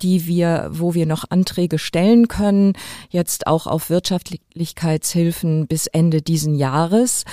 [0.03, 2.73] die wir, wo wir noch Anträge stellen können,
[3.11, 7.25] jetzt auch auf Wirtschaftlichkeitshilfen bis Ende diesen Jahres.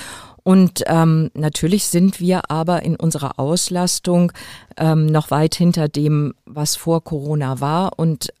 [0.44, 4.32] Und ähm, natürlich sind wir aber in unserer Auslastung
[4.76, 7.98] ähm, noch weit hinter dem, was vor Corona war.
[7.98, 8.32] Und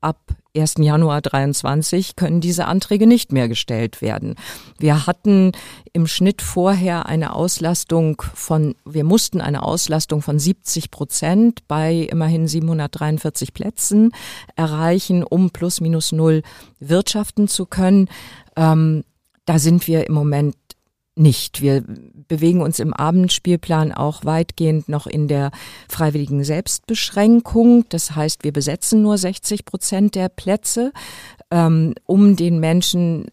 [0.00, 0.18] ab
[0.56, 0.74] 1.
[0.78, 4.34] Januar 23 können diese Anträge nicht mehr gestellt werden.
[4.78, 5.52] Wir hatten
[5.92, 12.48] im Schnitt vorher eine Auslastung von, wir mussten eine Auslastung von 70 Prozent bei immerhin
[12.48, 14.12] 743 Plätzen
[14.56, 16.42] erreichen, um plus minus null
[16.80, 18.08] wirtschaften zu können.
[18.56, 19.04] Ähm,
[19.44, 20.56] da sind wir im Moment
[21.14, 21.60] nicht.
[21.60, 21.84] Wir
[22.30, 25.50] bewegen uns im Abendspielplan auch weitgehend noch in der
[25.88, 27.84] freiwilligen Selbstbeschränkung.
[27.88, 30.92] Das heißt, wir besetzen nur 60 Prozent der Plätze,
[31.50, 33.26] ähm, um den Menschen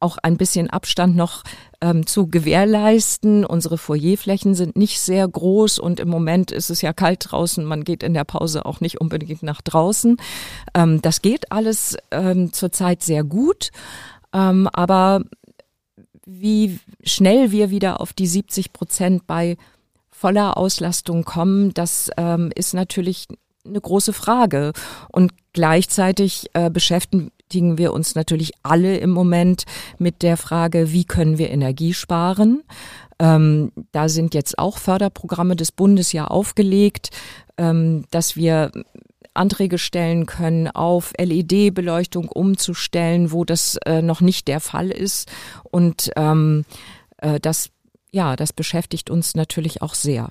[0.00, 1.44] auch ein bisschen Abstand noch
[1.80, 3.44] ähm, zu gewährleisten.
[3.44, 7.64] Unsere Foyerflächen sind nicht sehr groß und im Moment ist es ja kalt draußen.
[7.64, 10.16] Man geht in der Pause auch nicht unbedingt nach draußen.
[10.74, 13.70] Ähm, das geht alles ähm, zurzeit sehr gut.
[14.34, 15.22] Ähm, aber
[16.26, 19.56] wie schnell wir wieder auf die 70 Prozent bei
[20.10, 23.28] voller Auslastung kommen, das ähm, ist natürlich
[23.64, 24.72] eine große Frage.
[25.10, 29.64] Und gleichzeitig äh, beschäftigen wir uns natürlich alle im Moment
[29.98, 32.62] mit der Frage, wie können wir Energie sparen.
[33.18, 37.10] Ähm, da sind jetzt auch Förderprogramme des Bundes ja aufgelegt,
[37.56, 38.72] ähm, dass wir
[39.36, 45.30] Anträge stellen können, auf LED-Beleuchtung umzustellen, wo das äh, noch nicht der Fall ist.
[45.64, 46.64] Und ähm,
[47.18, 47.70] äh, das,
[48.12, 50.30] ja, das beschäftigt uns natürlich auch sehr.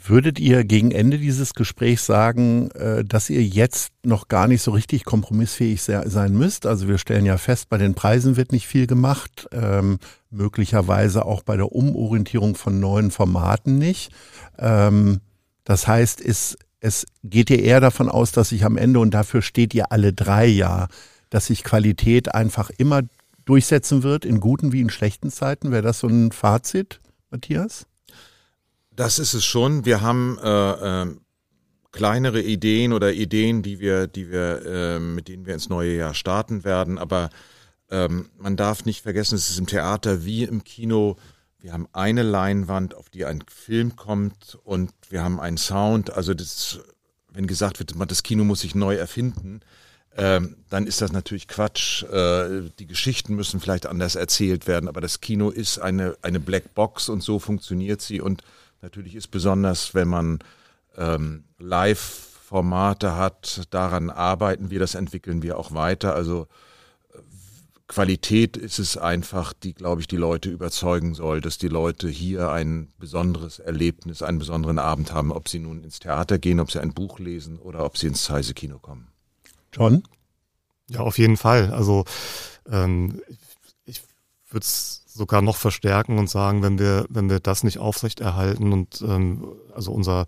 [0.00, 4.70] Würdet ihr gegen Ende dieses Gesprächs sagen, äh, dass ihr jetzt noch gar nicht so
[4.70, 6.66] richtig kompromissfähig sein müsst?
[6.66, 9.98] Also wir stellen ja fest, bei den Preisen wird nicht viel gemacht, ähm,
[10.30, 14.12] möglicherweise auch bei der Umorientierung von neuen Formaten nicht.
[14.56, 15.20] Ähm,
[15.64, 19.42] das heißt, ist es geht ihr eher davon aus, dass sich am Ende, und dafür
[19.42, 20.88] steht ihr alle drei ja,
[21.30, 23.02] dass sich Qualität einfach immer
[23.44, 25.70] durchsetzen wird, in guten wie in schlechten Zeiten.
[25.70, 27.00] Wäre das so ein Fazit,
[27.30, 27.86] Matthias?
[28.94, 29.84] Das ist es schon.
[29.84, 31.06] Wir haben äh, äh,
[31.92, 36.14] kleinere Ideen oder Ideen, die wir, die wir, äh, mit denen wir ins neue Jahr
[36.14, 36.98] starten werden.
[36.98, 37.30] Aber
[37.90, 41.16] ähm, man darf nicht vergessen, es ist im Theater wie im Kino.
[41.60, 46.12] Wir haben eine Leinwand, auf die ein Film kommt und wir haben einen Sound.
[46.12, 46.80] Also das,
[47.30, 49.60] wenn gesagt wird, das Kino muss sich neu erfinden,
[50.16, 52.04] ähm, dann ist das natürlich Quatsch.
[52.04, 56.74] Äh, die Geschichten müssen vielleicht anders erzählt werden, aber das Kino ist eine, eine Black
[56.74, 58.20] Box und so funktioniert sie.
[58.20, 58.42] Und
[58.80, 60.38] natürlich ist besonders, wenn man
[60.96, 66.14] ähm, Live-Formate hat, daran arbeiten wir, das entwickeln wir auch weiter.
[66.14, 66.46] Also
[67.88, 72.50] Qualität ist es einfach, die, glaube ich, die Leute überzeugen soll, dass die Leute hier
[72.50, 76.80] ein besonderes Erlebnis, einen besonderen Abend haben, ob sie nun ins Theater gehen, ob sie
[76.80, 79.08] ein Buch lesen oder ob sie ins Zeise Kino kommen.
[79.72, 80.02] John?
[80.90, 81.72] Ja, auf jeden Fall.
[81.72, 82.04] Also
[82.70, 83.22] ähm,
[83.86, 84.02] ich
[84.50, 89.00] würde es sogar noch verstärken und sagen, wenn wir, wenn wir das nicht aufrechterhalten und
[89.00, 90.26] ähm, also unser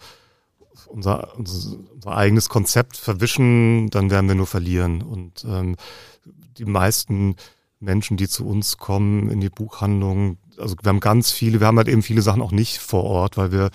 [0.87, 5.03] unser, unser, unser eigenes Konzept verwischen, dann werden wir nur verlieren.
[5.03, 5.77] Und ähm,
[6.59, 7.37] die meisten
[7.79, 11.79] Menschen, die zu uns kommen in die Buchhandlung, also wir haben ganz viele, wir haben
[11.79, 13.71] halt eben viele Sachen auch nicht vor Ort, weil wir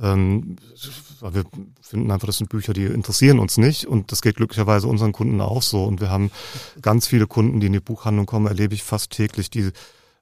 [0.00, 0.56] ähm,
[1.20, 1.44] weil wir
[1.80, 5.40] finden einfach, das sind Bücher, die interessieren uns nicht und das geht glücklicherweise unseren Kunden
[5.40, 5.84] auch so.
[5.84, 6.30] Und wir haben
[6.82, 9.70] ganz viele Kunden, die in die Buchhandlung kommen, erlebe ich fast täglich, die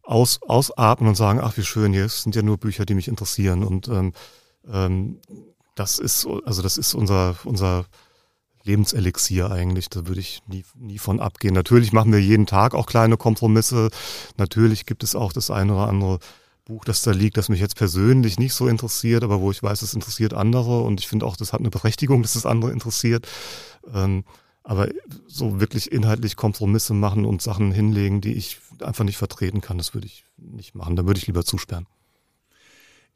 [0.03, 3.63] aus, ausatmen und sagen, ach wie schön, hier sind ja nur Bücher, die mich interessieren.
[3.63, 4.13] Und ähm,
[4.71, 5.19] ähm,
[5.75, 7.87] das ist, also das ist unser, unser
[8.65, 9.89] Lebenselixier eigentlich.
[9.89, 11.55] Da würde ich nie, nie von abgehen.
[11.55, 13.91] Natürlich machen wir jeden Tag auch kleine Kompromisse.
[14.37, 16.19] Natürlich gibt es auch das eine oder andere
[16.65, 19.83] Buch, das da liegt, das mich jetzt persönlich nicht so interessiert, aber wo ich weiß,
[19.83, 23.27] es interessiert andere und ich finde auch, das hat eine Berechtigung, dass es andere interessiert.
[23.93, 24.25] Ähm,
[24.63, 24.89] aber
[25.27, 29.93] so wirklich inhaltlich Kompromisse machen und Sachen hinlegen, die ich einfach nicht vertreten kann, das
[29.93, 30.95] würde ich nicht machen.
[30.95, 31.87] Da würde ich lieber zusperren.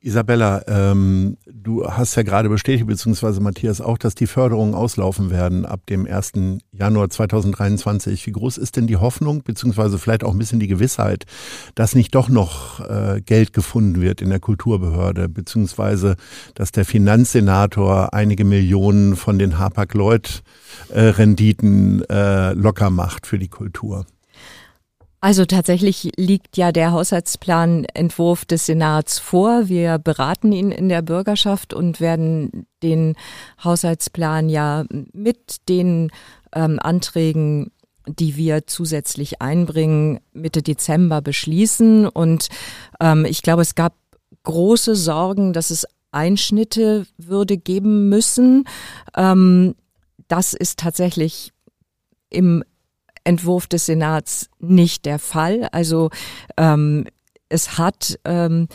[0.01, 5.64] Isabella, ähm, du hast ja gerade bestätigt, beziehungsweise Matthias auch, dass die Förderungen auslaufen werden
[5.64, 6.32] ab dem 1.
[6.70, 8.26] Januar 2023.
[8.26, 11.24] Wie groß ist denn die Hoffnung, beziehungsweise vielleicht auch ein bisschen die Gewissheit,
[11.74, 16.16] dass nicht doch noch äh, Geld gefunden wird in der Kulturbehörde, beziehungsweise
[16.55, 24.05] dass der Finanzsenator einige Millionen von den Hapag-Lloyd-Renditen äh, locker macht für die Kultur?
[25.27, 29.68] Also tatsächlich liegt ja der Haushaltsplanentwurf des Senats vor.
[29.68, 33.16] Wir beraten ihn in der Bürgerschaft und werden den
[33.64, 36.12] Haushaltsplan ja mit den
[36.55, 37.72] ähm, Anträgen
[38.07, 42.07] die wir zusätzlich einbringen, Mitte Dezember beschließen.
[42.07, 42.47] Und
[43.01, 43.95] ähm, ich glaube, es gab
[44.45, 48.62] große Sorgen, dass es Einschnitte würde geben müssen.
[49.16, 49.74] Ähm,
[50.29, 51.53] das ist tatsächlich
[52.31, 52.62] im
[53.27, 55.68] Entwurf des Senats nicht der Fall.
[55.72, 56.11] Also
[56.57, 57.07] ähm,
[57.49, 58.68] es hat ähm,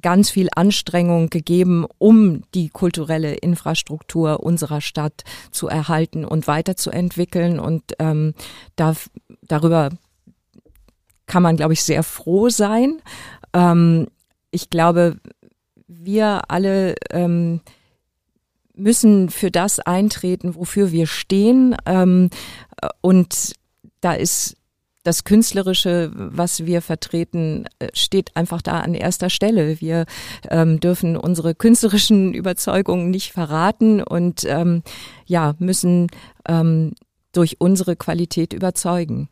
[0.00, 7.58] ganz viel Anstrengung gegeben, um die kulturelle Infrastruktur unserer Stadt zu erhalten und weiterzuentwickeln.
[7.58, 8.34] Und ähm,
[8.76, 8.94] da,
[9.42, 9.90] darüber
[11.26, 13.00] kann man, glaube ich, sehr froh sein.
[13.52, 14.08] Ähm,
[14.50, 15.16] ich glaube,
[15.86, 17.60] wir alle ähm,
[18.74, 21.76] müssen für das eintreten, wofür wir stehen.
[21.86, 22.30] Ähm,
[23.00, 23.54] und
[24.00, 24.56] da ist
[25.04, 29.80] das Künstlerische, was wir vertreten, äh, steht einfach da an erster Stelle.
[29.80, 30.06] Wir
[30.50, 34.82] ähm, dürfen unsere künstlerischen Überzeugungen nicht verraten und ähm,
[35.26, 36.08] ja, müssen
[36.48, 36.92] ähm,
[37.32, 39.28] durch unsere Qualität überzeugen.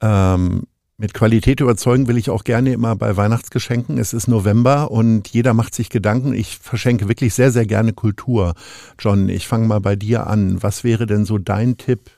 [0.00, 0.66] Ähm,
[0.96, 3.98] mit Qualität überzeugen will ich auch gerne immer bei Weihnachtsgeschenken.
[3.98, 6.34] Es ist November und jeder macht sich Gedanken.
[6.34, 8.54] Ich verschenke wirklich sehr, sehr gerne Kultur.
[8.98, 10.62] John, ich fange mal bei dir an.
[10.62, 12.10] Was wäre denn so dein Tipp?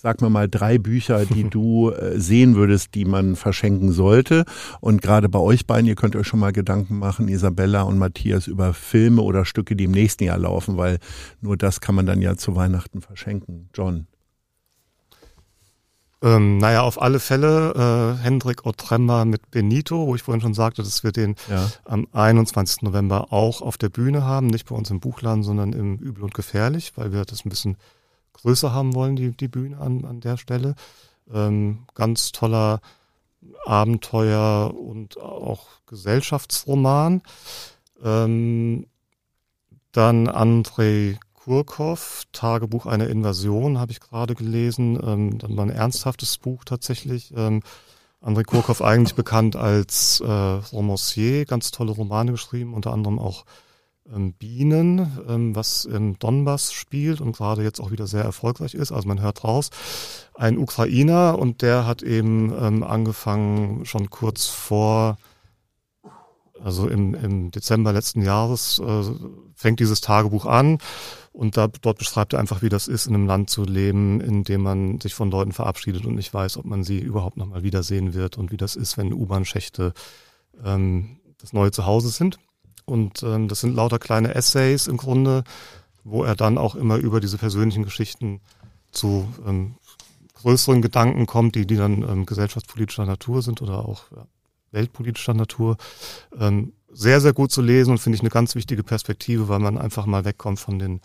[0.00, 4.44] Sag mir mal drei Bücher, die du äh, sehen würdest, die man verschenken sollte.
[4.80, 8.46] Und gerade bei euch beiden, ihr könnt euch schon mal Gedanken machen, Isabella und Matthias,
[8.46, 11.00] über Filme oder Stücke, die im nächsten Jahr laufen, weil
[11.40, 13.70] nur das kann man dann ja zu Weihnachten verschenken.
[13.74, 14.06] John.
[16.22, 20.84] Ähm, naja, auf alle Fälle äh, Hendrik Otremba mit Benito, wo ich vorhin schon sagte,
[20.84, 21.68] dass wir den ja.
[21.84, 22.82] am 21.
[22.82, 26.34] November auch auf der Bühne haben, nicht bei uns im Buchladen, sondern im Übel und
[26.34, 27.76] Gefährlich, weil wir das ein bisschen
[28.42, 30.74] größer haben wollen, die, die Bühne an, an der Stelle.
[31.32, 32.80] Ähm, ganz toller
[33.64, 37.22] Abenteuer und auch Gesellschaftsroman.
[38.02, 38.86] Ähm,
[39.92, 44.98] dann Andrei Kurkow, Tagebuch einer Invasion, habe ich gerade gelesen.
[45.02, 47.32] Ähm, dann war ein ernsthaftes Buch tatsächlich.
[47.36, 47.62] Ähm,
[48.20, 53.44] André Kurkow eigentlich bekannt als äh, Romancier, ganz tolle Romane geschrieben, unter anderem auch
[54.38, 58.92] Bienen, ähm, was im Donbass spielt und gerade jetzt auch wieder sehr erfolgreich ist.
[58.92, 59.70] Also man hört raus,
[60.34, 65.18] ein Ukrainer und der hat eben ähm, angefangen, schon kurz vor
[66.62, 69.02] also im, im Dezember letzten Jahres äh,
[69.54, 70.78] fängt dieses Tagebuch an
[71.32, 74.44] und da, dort beschreibt er einfach, wie das ist, in einem Land zu leben, in
[74.44, 78.14] dem man sich von Leuten verabschiedet und nicht weiß, ob man sie überhaupt nochmal wiedersehen
[78.14, 79.92] wird und wie das ist, wenn U-Bahn-Schächte
[80.64, 82.38] ähm, das neue Zuhause sind.
[82.88, 85.44] Und ähm, das sind lauter kleine Essays im Grunde,
[86.04, 88.40] wo er dann auch immer über diese persönlichen Geschichten
[88.90, 89.74] zu ähm,
[90.34, 94.26] größeren Gedanken kommt, die, die dann ähm, gesellschaftspolitischer Natur sind oder auch ja,
[94.72, 95.76] weltpolitischer Natur.
[96.38, 99.76] Ähm, sehr, sehr gut zu lesen und finde ich eine ganz wichtige Perspektive, weil man
[99.76, 101.00] einfach mal wegkommt von den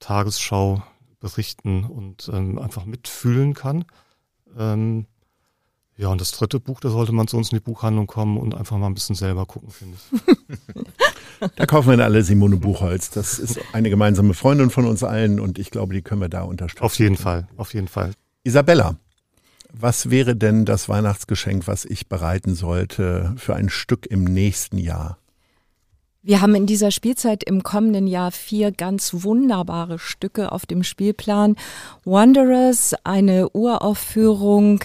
[0.00, 0.82] Tagesschau
[1.20, 3.84] berichten und ähm, einfach mitfühlen kann.
[4.58, 5.06] Ähm,
[5.98, 8.54] ja, und das dritte Buch, da sollte man zu uns in die Buchhandlung kommen und
[8.54, 11.48] einfach mal ein bisschen selber gucken, finde ich.
[11.56, 13.10] da kaufen wir alle Simone Buchholz.
[13.10, 16.42] Das ist eine gemeinsame Freundin von uns allen und ich glaube, die können wir da
[16.42, 16.84] unterstützen.
[16.84, 18.12] Auf jeden Fall, auf jeden Fall.
[18.44, 18.96] Isabella,
[19.72, 25.16] was wäre denn das Weihnachtsgeschenk, was ich bereiten sollte für ein Stück im nächsten Jahr?
[26.22, 31.56] Wir haben in dieser Spielzeit im kommenden Jahr vier ganz wunderbare Stücke auf dem Spielplan.
[32.04, 34.80] Wanderers, eine Uraufführung,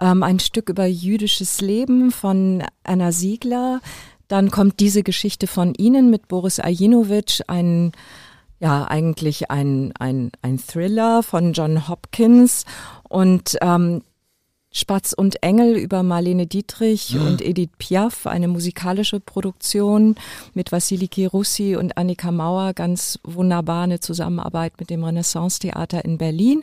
[0.00, 3.80] ähm, ein Stück über jüdisches Leben von Anna Siegler.
[4.28, 7.92] Dann kommt diese Geschichte von Ihnen mit Boris Ajinovic, ein
[8.60, 12.64] ja eigentlich ein, ein, ein Thriller von John Hopkins
[13.08, 14.02] und ähm,
[14.70, 17.22] Spatz und Engel über Marlene Dietrich ja.
[17.22, 20.14] und Edith Piaf, eine musikalische Produktion
[20.54, 26.18] mit Vassiliki Russi und Annika Mauer, ganz wunderbar eine Zusammenarbeit mit dem Renaissance Theater in
[26.18, 26.62] Berlin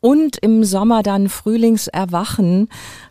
[0.00, 2.68] und im Sommer dann Frühlingserwachen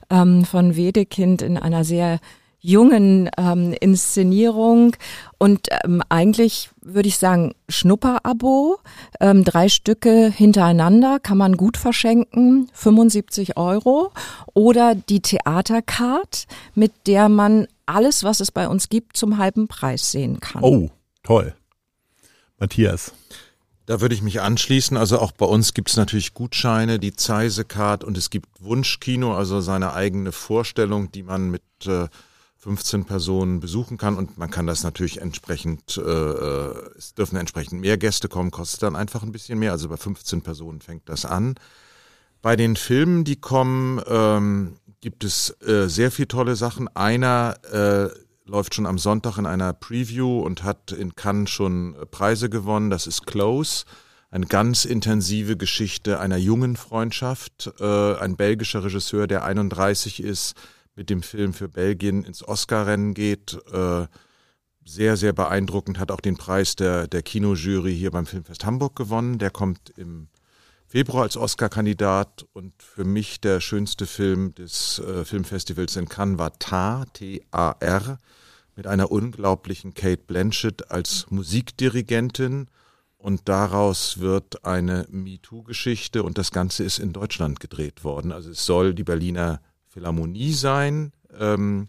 [0.09, 2.19] ähm, von Wedekind in einer sehr
[2.64, 4.95] jungen ähm, Inszenierung
[5.38, 8.80] und ähm, eigentlich würde ich sagen Schnupperabo,
[9.20, 14.14] ähm, drei Stücke hintereinander kann man gut verschenken, 75 Euro
[14.53, 20.11] oder die Theatercard, mit der man alles, was es bei uns gibt, zum halben Preis
[20.11, 20.64] sehen kann.
[20.64, 20.89] Oh,
[21.22, 21.53] toll.
[22.59, 23.11] Matthias.
[23.86, 24.95] Da würde ich mich anschließen.
[24.95, 29.59] Also auch bei uns gibt es natürlich Gutscheine, die Zeise-Card und es gibt Wunschkino, also
[29.59, 32.07] seine eigene Vorstellung, die man mit äh,
[32.64, 37.82] 15 Personen besuchen kann und man kann das natürlich entsprechend, äh, äh, es dürfen entsprechend
[37.82, 39.74] mehr Gäste kommen, kostet dann einfach ein bisschen mehr.
[39.74, 41.55] Also bei 15 Personen fängt das an.
[42.41, 46.88] Bei den Filmen, die kommen, ähm, gibt es äh, sehr viele tolle Sachen.
[46.95, 48.07] Einer äh,
[48.49, 52.89] läuft schon am Sonntag in einer Preview und hat in Cannes schon Preise gewonnen.
[52.89, 53.84] Das ist Close.
[54.32, 57.74] Eine ganz intensive Geschichte einer jungen Freundschaft.
[57.82, 60.55] Äh, ein belgischer Regisseur, der 31 ist,
[60.95, 63.57] mit dem Film für Belgien ins Oscar-Rennen geht.
[63.71, 64.07] Äh,
[64.85, 69.39] sehr, sehr beeindruckend, hat auch den Preis der, der Kinojury hier beim Filmfest Hamburg gewonnen.
[69.39, 70.27] Der kommt im
[70.87, 76.59] Februar als Oscar-Kandidat und für mich der schönste Film des äh, Filmfestivals in Cannes war
[76.59, 78.19] Tar, T-A-R,
[78.75, 82.67] mit einer unglaublichen Kate Blanchett als Musikdirigentin
[83.17, 88.31] und daraus wird eine MeToo-Geschichte und das Ganze ist in Deutschland gedreht worden.
[88.31, 89.61] Also es soll die Berliner
[89.93, 91.11] Philharmonie sein.
[91.37, 91.87] Ähm,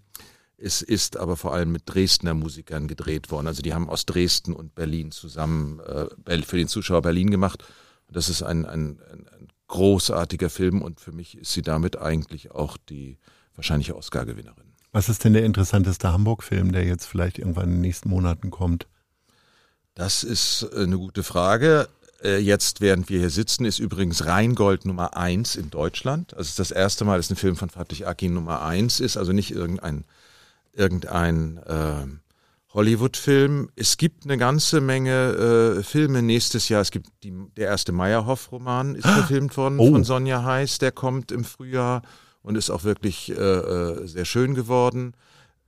[0.56, 3.46] es ist aber vor allem mit Dresdner Musikern gedreht worden.
[3.46, 7.64] Also die haben aus Dresden und Berlin zusammen äh, für den Zuschauer Berlin gemacht.
[8.08, 12.52] Das ist ein, ein, ein, ein großartiger Film und für mich ist sie damit eigentlich
[12.52, 13.18] auch die
[13.56, 14.74] wahrscheinliche Oscar-Gewinnerin.
[14.92, 18.86] Was ist denn der interessanteste Hamburg-Film, der jetzt vielleicht irgendwann in den nächsten Monaten kommt?
[19.94, 21.88] Das ist äh, eine gute Frage.
[22.24, 26.32] Äh, jetzt, während wir hier sitzen, ist übrigens Rheingold Nummer eins in Deutschland.
[26.32, 29.16] Also es ist das erste Mal, dass ein Film von Fatih Akin Nummer eins ist,
[29.16, 30.04] also nicht irgendein,
[30.72, 32.06] irgendein äh,
[32.72, 33.68] Hollywood-Film.
[33.76, 36.80] Es gibt eine ganze Menge äh, Filme nächstes Jahr.
[36.80, 39.92] Es gibt die, der erste Meyerhoff-Roman, ist verfilmt worden oh.
[39.92, 42.02] von Sonja Heiß, der kommt im Frühjahr
[42.42, 45.12] und ist auch wirklich äh, äh sehr schön geworden.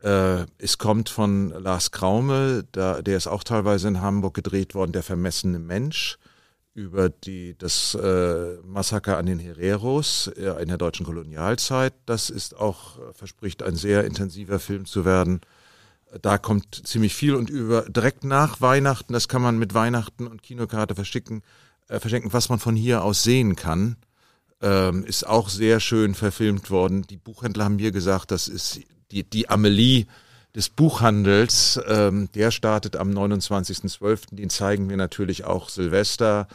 [0.02, 4.92] Äh, es kommt von Lars Kraume, da, der ist auch teilweise in Hamburg gedreht worden,
[4.92, 6.18] Der vermessene Mensch
[6.76, 11.94] über die, das äh, Massaker an den Hereros äh, in der deutschen Kolonialzeit.
[12.04, 15.40] Das ist auch, äh, verspricht ein sehr intensiver Film zu werden.
[16.20, 20.42] Da kommt ziemlich viel und über direkt nach Weihnachten, das kann man mit Weihnachten und
[20.42, 21.42] Kinokarte verschicken,
[21.88, 23.96] äh, verschenken, was man von hier aus sehen kann,
[24.60, 27.06] ähm, ist auch sehr schön verfilmt worden.
[27.06, 30.04] Die Buchhändler haben mir gesagt, das ist die, die Amelie
[30.56, 34.34] des Buchhandels, ähm, der startet am 29.12.
[34.34, 36.48] Den zeigen wir natürlich auch Silvester.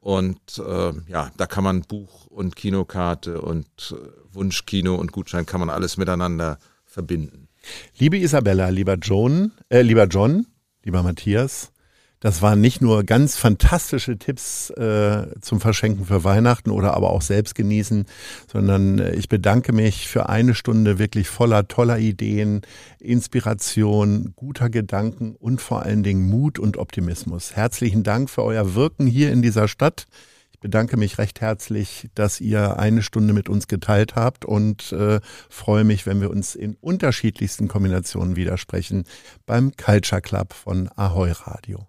[0.00, 5.60] Und äh, ja, da kann man Buch und Kinokarte und äh, Wunschkino und Gutschein kann
[5.60, 7.48] man alles miteinander verbinden.
[7.96, 10.46] Liebe Isabella, lieber John, äh, lieber John,
[10.84, 11.72] lieber Matthias,
[12.20, 17.22] Das waren nicht nur ganz fantastische Tipps äh, zum Verschenken für Weihnachten oder aber auch
[17.22, 18.06] selbst genießen,
[18.50, 22.62] sondern äh, ich bedanke mich für eine Stunde wirklich voller toller Ideen,
[22.98, 27.54] Inspiration, guter Gedanken und vor allen Dingen Mut und Optimismus.
[27.54, 30.06] Herzlichen Dank für euer Wirken hier in dieser Stadt.
[30.50, 35.20] Ich bedanke mich recht herzlich, dass ihr eine Stunde mit uns geteilt habt und äh,
[35.48, 39.04] freue mich, wenn wir uns in unterschiedlichsten Kombinationen widersprechen
[39.46, 41.86] beim Culture Club von Ahoy Radio.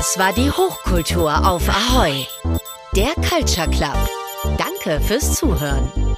[0.00, 2.26] Das war die Hochkultur auf Ahoi.
[2.96, 3.98] Der Culture Club.
[4.56, 6.09] Danke fürs Zuhören.